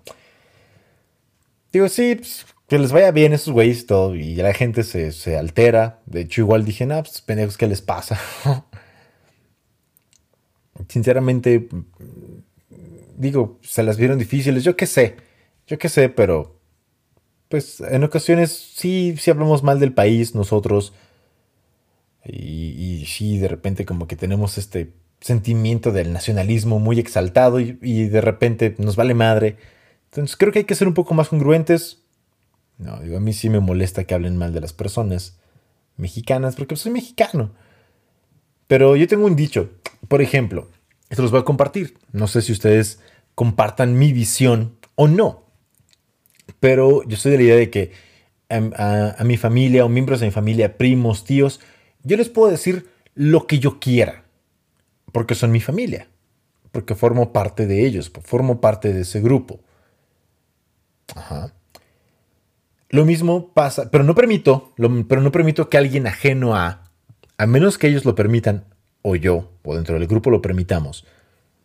Digo, 1.73 1.89
sí, 1.89 2.17
pues, 2.17 2.45
que 2.73 2.79
les 2.79 2.91
vaya 2.91 3.11
bien 3.11 3.35
esos 3.35 3.53
güeyes 3.53 3.83
y 3.83 3.87
todo. 3.87 4.15
Y 4.15 4.35
la 4.37 4.55
gente 4.55 4.83
se, 4.83 5.13
se 5.13 5.37
altera. 5.37 6.01
De 6.07 6.23
hecho, 6.23 6.41
igual 6.41 6.65
dije, 6.65 6.87
no, 6.87 7.03
pues 7.03 7.21
pendejos, 7.21 7.59
¿qué 7.59 7.67
les 7.67 7.83
pasa? 7.83 8.19
Sinceramente, 10.89 11.69
digo, 13.15 13.59
se 13.61 13.83
las 13.83 13.99
vieron 13.99 14.19
difíciles. 14.19 14.65
Yo 14.65 14.75
qué 14.75 14.87
sé, 14.87 15.17
yo 15.67 15.79
qué 15.79 15.91
sé, 15.91 16.09
pero 16.09 16.63
pues 17.51 17.83
en 17.83 18.05
ocasiones 18.05 18.53
sí, 18.75 19.17
sí 19.19 19.31
hablamos 19.31 19.63
mal 19.63 19.79
del 19.79 19.93
país 19.93 20.35
nosotros. 20.35 20.95
Y, 22.25 23.05
sí, 23.07 23.37
de 23.37 23.49
repente 23.49 23.85
como 23.85 24.07
que 24.07 24.17
tenemos 24.17 24.57
este 24.57 24.95
sentimiento 25.21 25.93
del 25.93 26.15
nacionalismo 26.15 26.79
muy 26.79 26.99
exaltado 26.99 27.61
y 27.61 27.75
de 28.09 28.21
repente 28.23 28.75
nos 28.79 28.97
vale 28.97 29.13
madre. 29.13 29.59
Entonces 30.07 30.39
creo 30.39 30.53
que 30.53 30.61
hay 30.61 30.65
que 30.65 30.75
ser 30.75 30.89
un 30.89 30.95
poco 30.95 31.13
más 31.13 31.29
congruentes. 31.29 32.02
No, 32.83 32.99
digo, 33.01 33.17
a 33.17 33.21
mí 33.21 33.33
sí 33.33 33.49
me 33.49 33.61
molesta 33.61 34.05
que 34.05 34.15
hablen 34.15 34.37
mal 34.37 34.53
de 34.53 34.61
las 34.61 34.73
personas 34.73 35.39
mexicanas, 35.97 36.57
porque 36.57 36.77
soy 36.77 36.91
mexicano. 36.93 37.53
Pero 38.67 38.97
yo 38.97 39.07
tengo 39.07 39.27
un 39.27 39.37
dicho, 39.37 39.71
por 40.09 40.23
ejemplo, 40.23 40.69
esto 41.09 41.23
los 41.23 41.31
voy 41.31 41.41
a 41.41 41.45
compartir. 41.45 41.99
No 42.13 42.27
sé 42.27 42.43
si 42.43 42.53
ustedes 42.53 43.01
compartan 43.35 43.99
mi 43.99 44.13
visión 44.13 44.77
o 44.97 45.07
no. 45.09 45.45
Pero 46.61 47.03
yo 47.05 47.17
soy 47.17 47.33
de 47.33 47.39
la 47.39 47.43
idea 47.45 47.57
de 47.57 47.71
que 47.71 47.93
a- 48.49 49.15
a 49.19 49.25
mi 49.25 49.37
familia 49.37 49.85
o 49.85 49.89
miembros 49.89 50.21
de 50.21 50.27
mi 50.27 50.33
familia, 50.33 50.77
primos, 50.77 51.25
tíos, 51.25 51.61
yo 52.03 52.17
les 52.17 52.29
puedo 52.29 52.51
decir 52.51 52.89
lo 53.15 53.47
que 53.47 53.59
yo 53.59 53.79
quiera. 53.81 54.25
Porque 55.13 55.35
son 55.35 55.53
mi 55.53 55.61
familia. 55.61 56.09
Porque 56.73 56.95
formo 56.95 57.33
parte 57.33 57.67
de 57.67 57.87
ellos, 57.87 58.11
formo 58.25 58.61
parte 58.61 58.93
de 58.93 59.03
ese 59.03 59.21
grupo. 59.21 59.61
Ajá. 61.15 61.53
Lo 62.93 63.07
mismo 63.07 63.55
pasa, 63.55 63.91
pero 63.91 64.05
no 64.05 64.15
permito, 64.15 64.75
pero 64.77 65.23
no 65.23 65.33
permito 65.33 65.71
que 65.71 65.79
alguien 65.79 66.07
ajeno 66.07 66.55
a, 66.55 66.91
a 67.39 67.47
menos 67.47 67.79
que 67.79 67.89
ellos 67.89 68.05
lo 68.05 68.15
permitan, 68.15 68.67
o 69.01 69.17
yo, 69.17 69.51
o 69.65 69.75
dentro 69.75 69.99
del 69.99 70.07
grupo 70.07 70.31
lo 70.31 70.43
permitamos, 70.43 71.07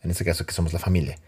en 0.02 0.10
este 0.10 0.24
caso 0.24 0.46
que 0.46 0.54
somos 0.54 0.72
la 0.72 0.80
familia, 0.80 1.20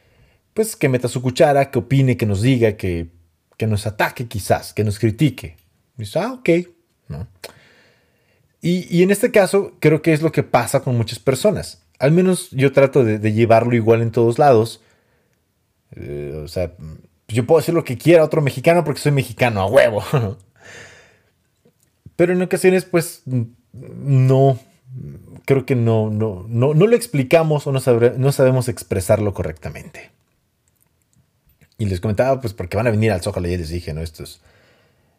pues 0.53 0.77
que 0.77 0.87
meta 0.87 1.09
su 1.09 1.21
cuchara, 1.21 1.69
que 1.69 1.79
opine, 1.79 2.15
que 2.15 2.25
nos 2.25 2.41
diga, 2.41 2.77
que, 2.77 3.09
que 3.57 3.67
nos 3.67 3.85
ataque 3.85 4.27
quizás, 4.27 4.73
que 4.73 4.85
nos 4.85 4.99
critique. 4.99 5.57
Y 5.97 6.03
dices, 6.03 6.15
ah, 6.15 6.31
ok, 6.31 6.49
¿no? 7.09 7.27
Y, 8.61 8.87
y 8.89 9.03
en 9.03 9.11
este 9.11 9.31
caso 9.31 9.75
creo 9.81 10.01
que 10.01 10.13
es 10.13 10.21
lo 10.21 10.31
que 10.31 10.43
pasa 10.43 10.79
con 10.79 10.95
muchas 10.95 11.19
personas. 11.19 11.83
Al 11.99 12.13
menos 12.13 12.51
yo 12.51 12.71
trato 12.71 13.03
de, 13.03 13.19
de 13.19 13.33
llevarlo 13.33 13.75
igual 13.75 14.01
en 14.01 14.11
todos 14.11 14.39
lados. 14.39 14.81
Eh, 15.95 16.39
o 16.41 16.47
sea, 16.47 16.73
yo 17.35 17.45
puedo 17.45 17.59
decir 17.59 17.73
lo 17.73 17.83
que 17.83 17.97
quiera 17.97 18.21
a 18.21 18.25
otro 18.25 18.41
mexicano 18.41 18.83
porque 18.83 18.99
soy 19.01 19.11
mexicano, 19.11 19.61
a 19.61 19.65
huevo. 19.67 20.03
Pero 22.15 22.33
en 22.33 22.41
ocasiones, 22.41 22.85
pues, 22.85 23.23
no. 23.73 24.59
Creo 25.45 25.65
que 25.65 25.75
no, 25.75 26.09
no, 26.09 26.45
no, 26.47 26.73
no 26.73 26.87
lo 26.87 26.95
explicamos 26.95 27.65
o 27.65 27.71
no, 27.71 27.79
sabre- 27.79 28.13
no 28.17 28.31
sabemos 28.31 28.67
expresarlo 28.67 29.33
correctamente. 29.33 30.11
Y 31.77 31.85
les 31.85 31.99
comentaba, 32.01 32.41
pues, 32.41 32.53
porque 32.53 32.77
van 32.77 32.87
a 32.87 32.91
venir 32.91 33.11
al 33.11 33.21
Zócalo 33.21 33.47
ya 33.47 33.57
les 33.57 33.69
dije, 33.69 33.93
¿no? 33.93 34.01
Estos, 34.01 34.41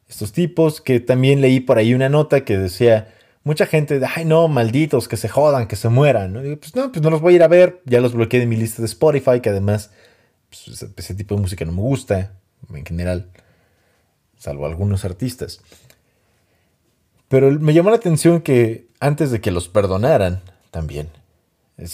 estos 0.08 0.32
tipos 0.32 0.80
que 0.80 1.00
también 1.00 1.40
leí 1.40 1.60
por 1.60 1.78
ahí 1.78 1.94
una 1.94 2.08
nota 2.08 2.44
que 2.44 2.58
decía, 2.58 3.12
mucha 3.44 3.66
gente, 3.66 4.00
ay, 4.14 4.24
no, 4.24 4.46
malditos, 4.46 5.08
que 5.08 5.16
se 5.16 5.28
jodan, 5.28 5.66
que 5.66 5.76
se 5.76 5.88
mueran, 5.88 6.32
¿no? 6.32 6.42
Pues 6.58 6.76
no, 6.76 6.92
pues 6.92 7.02
no 7.02 7.10
los 7.10 7.20
voy 7.20 7.32
a 7.32 7.36
ir 7.36 7.42
a 7.42 7.48
ver, 7.48 7.80
ya 7.86 8.00
los 8.00 8.12
bloqueé 8.12 8.40
de 8.40 8.46
mi 8.46 8.56
lista 8.56 8.82
de 8.82 8.86
Spotify, 8.86 9.40
que 9.40 9.48
además 9.50 9.90
pues, 10.50 10.82
ese, 10.96 11.14
tipo 11.14 11.34
de 11.34 11.40
música 11.40 11.64
no 11.64 11.72
me 11.72 11.80
gusta, 11.80 12.32
en 12.68 12.84
general, 12.84 13.30
salvo 14.36 14.66
algunos 14.66 15.04
artistas. 15.04 15.60
Pero 17.28 17.50
me 17.52 17.72
llamó 17.72 17.90
la 17.90 17.96
atención 17.96 18.42
que 18.42 18.88
antes 18.98 19.30
de 19.30 19.40
que 19.40 19.52
los 19.52 19.68
perdonaran, 19.68 20.42
también, 20.70 21.08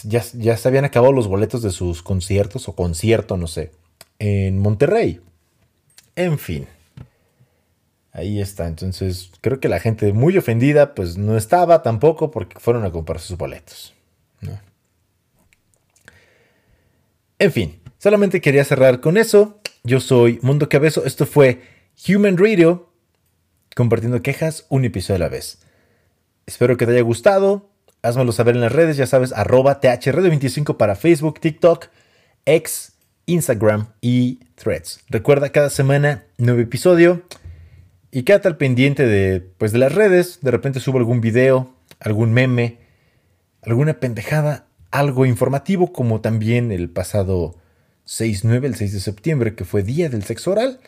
ya, 0.05 0.25
ya 0.33 0.57
se 0.57 0.69
habían 0.69 0.85
acabado 0.85 1.13
los 1.13 1.29
boletos 1.29 1.63
de 1.63 1.71
sus 1.71 2.03
conciertos 2.03 2.69
o 2.69 2.75
concierto, 2.75 3.37
no 3.37 3.47
sé, 3.47 3.73
en 4.19 4.59
Monterrey. 4.59 5.21
En 6.17 6.39
fin. 6.39 6.67
Ahí 8.13 8.41
está, 8.41 8.67
entonces 8.67 9.31
creo 9.43 9.61
que 9.61 9.69
la 9.69 9.79
gente 9.79 10.15
muy 10.15 10.39
ofendida 10.39 10.95
pues 10.95 11.19
no 11.19 11.37
estaba 11.37 11.83
tampoco 11.83 12.31
porque 12.31 12.59
fueron 12.59 12.87
a 12.87 12.91
comprar 12.91 13.21
sus 13.21 13.37
boletos. 13.37 13.93
En 17.39 17.53
fin, 17.53 17.79
solamente 18.07 18.41
quería 18.41 18.65
cerrar 18.65 19.01
con 19.01 19.17
eso. 19.17 19.61
Yo 19.83 19.99
soy 19.99 20.39
Mundo 20.41 20.69
Cabezo, 20.69 21.05
esto 21.05 21.27
fue 21.27 21.63
Human 22.07 22.37
Radio, 22.37 22.89
compartiendo 23.75 24.23
quejas 24.23 24.65
un 24.69 24.85
episodio 24.85 25.17
a 25.17 25.19
la 25.19 25.29
vez. 25.29 25.59
Espero 26.47 26.77
que 26.77 26.87
te 26.87 26.93
haya 26.93 27.01
gustado. 27.01 27.69
Házmelo 28.03 28.31
saber 28.31 28.55
en 28.55 28.61
las 28.61 28.71
redes, 28.71 28.97
ya 28.97 29.09
sabes, 29.09 29.33
arroba 29.33 29.81
THRadio25 29.81 30.77
para 30.77 30.95
Facebook, 30.95 31.41
TikTok, 31.41 31.87
X, 32.45 32.93
Instagram 33.27 33.89
y 34.01 34.39
Threads. 34.55 35.01
Recuerda 35.09 35.51
cada 35.51 35.69
semana 35.69 36.27
nuevo 36.39 36.61
episodio. 36.61 37.25
Y 38.13 38.23
quédate 38.23 38.47
al 38.47 38.57
pendiente 38.57 39.05
de, 39.05 39.41
pues, 39.41 39.73
de 39.73 39.79
las 39.79 39.93
redes. 39.93 40.39
De 40.43 40.53
repente 40.53 40.79
subo 40.79 40.99
algún 40.99 41.21
video, 41.21 41.75
algún 41.99 42.33
meme, 42.33 42.79
alguna 43.63 43.99
pendejada, 43.99 44.69
algo 44.93 45.27
informativo, 45.27 45.93
como 45.93 46.21
también 46.21 46.71
el 46.71 46.89
pasado 46.89 47.57
6-9, 48.07 48.65
el 48.65 48.75
6 48.77 48.93
de 48.93 49.01
septiembre, 49.01 49.55
que 49.55 49.65
fue 49.65 49.83
Día 49.83 50.09
del 50.09 50.23
Sexo 50.25 50.53
Oral. 50.53 50.81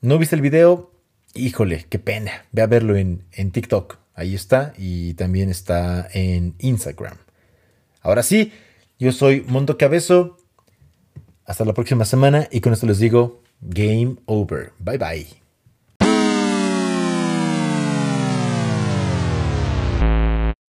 ¿No 0.00 0.18
viste 0.18 0.36
el 0.36 0.42
video? 0.42 0.92
Híjole, 1.34 1.86
qué 1.88 1.98
pena. 1.98 2.44
Ve 2.52 2.62
a 2.62 2.66
verlo 2.66 2.96
en, 2.96 3.24
en 3.32 3.50
TikTok. 3.50 3.98
Ahí 4.14 4.34
está. 4.34 4.74
Y 4.76 5.14
también 5.14 5.50
está 5.50 6.08
en 6.12 6.54
Instagram. 6.58 7.16
Ahora 8.02 8.22
sí, 8.22 8.52
yo 8.98 9.12
soy 9.12 9.42
Mundo 9.42 9.78
Cabezo. 9.78 10.38
Hasta 11.44 11.64
la 11.64 11.74
próxima 11.74 12.04
semana. 12.04 12.48
Y 12.50 12.60
con 12.60 12.72
esto 12.72 12.86
les 12.86 12.98
digo, 12.98 13.42
game 13.60 14.16
over. 14.26 14.72
Bye 14.78 14.98
bye. 14.98 15.47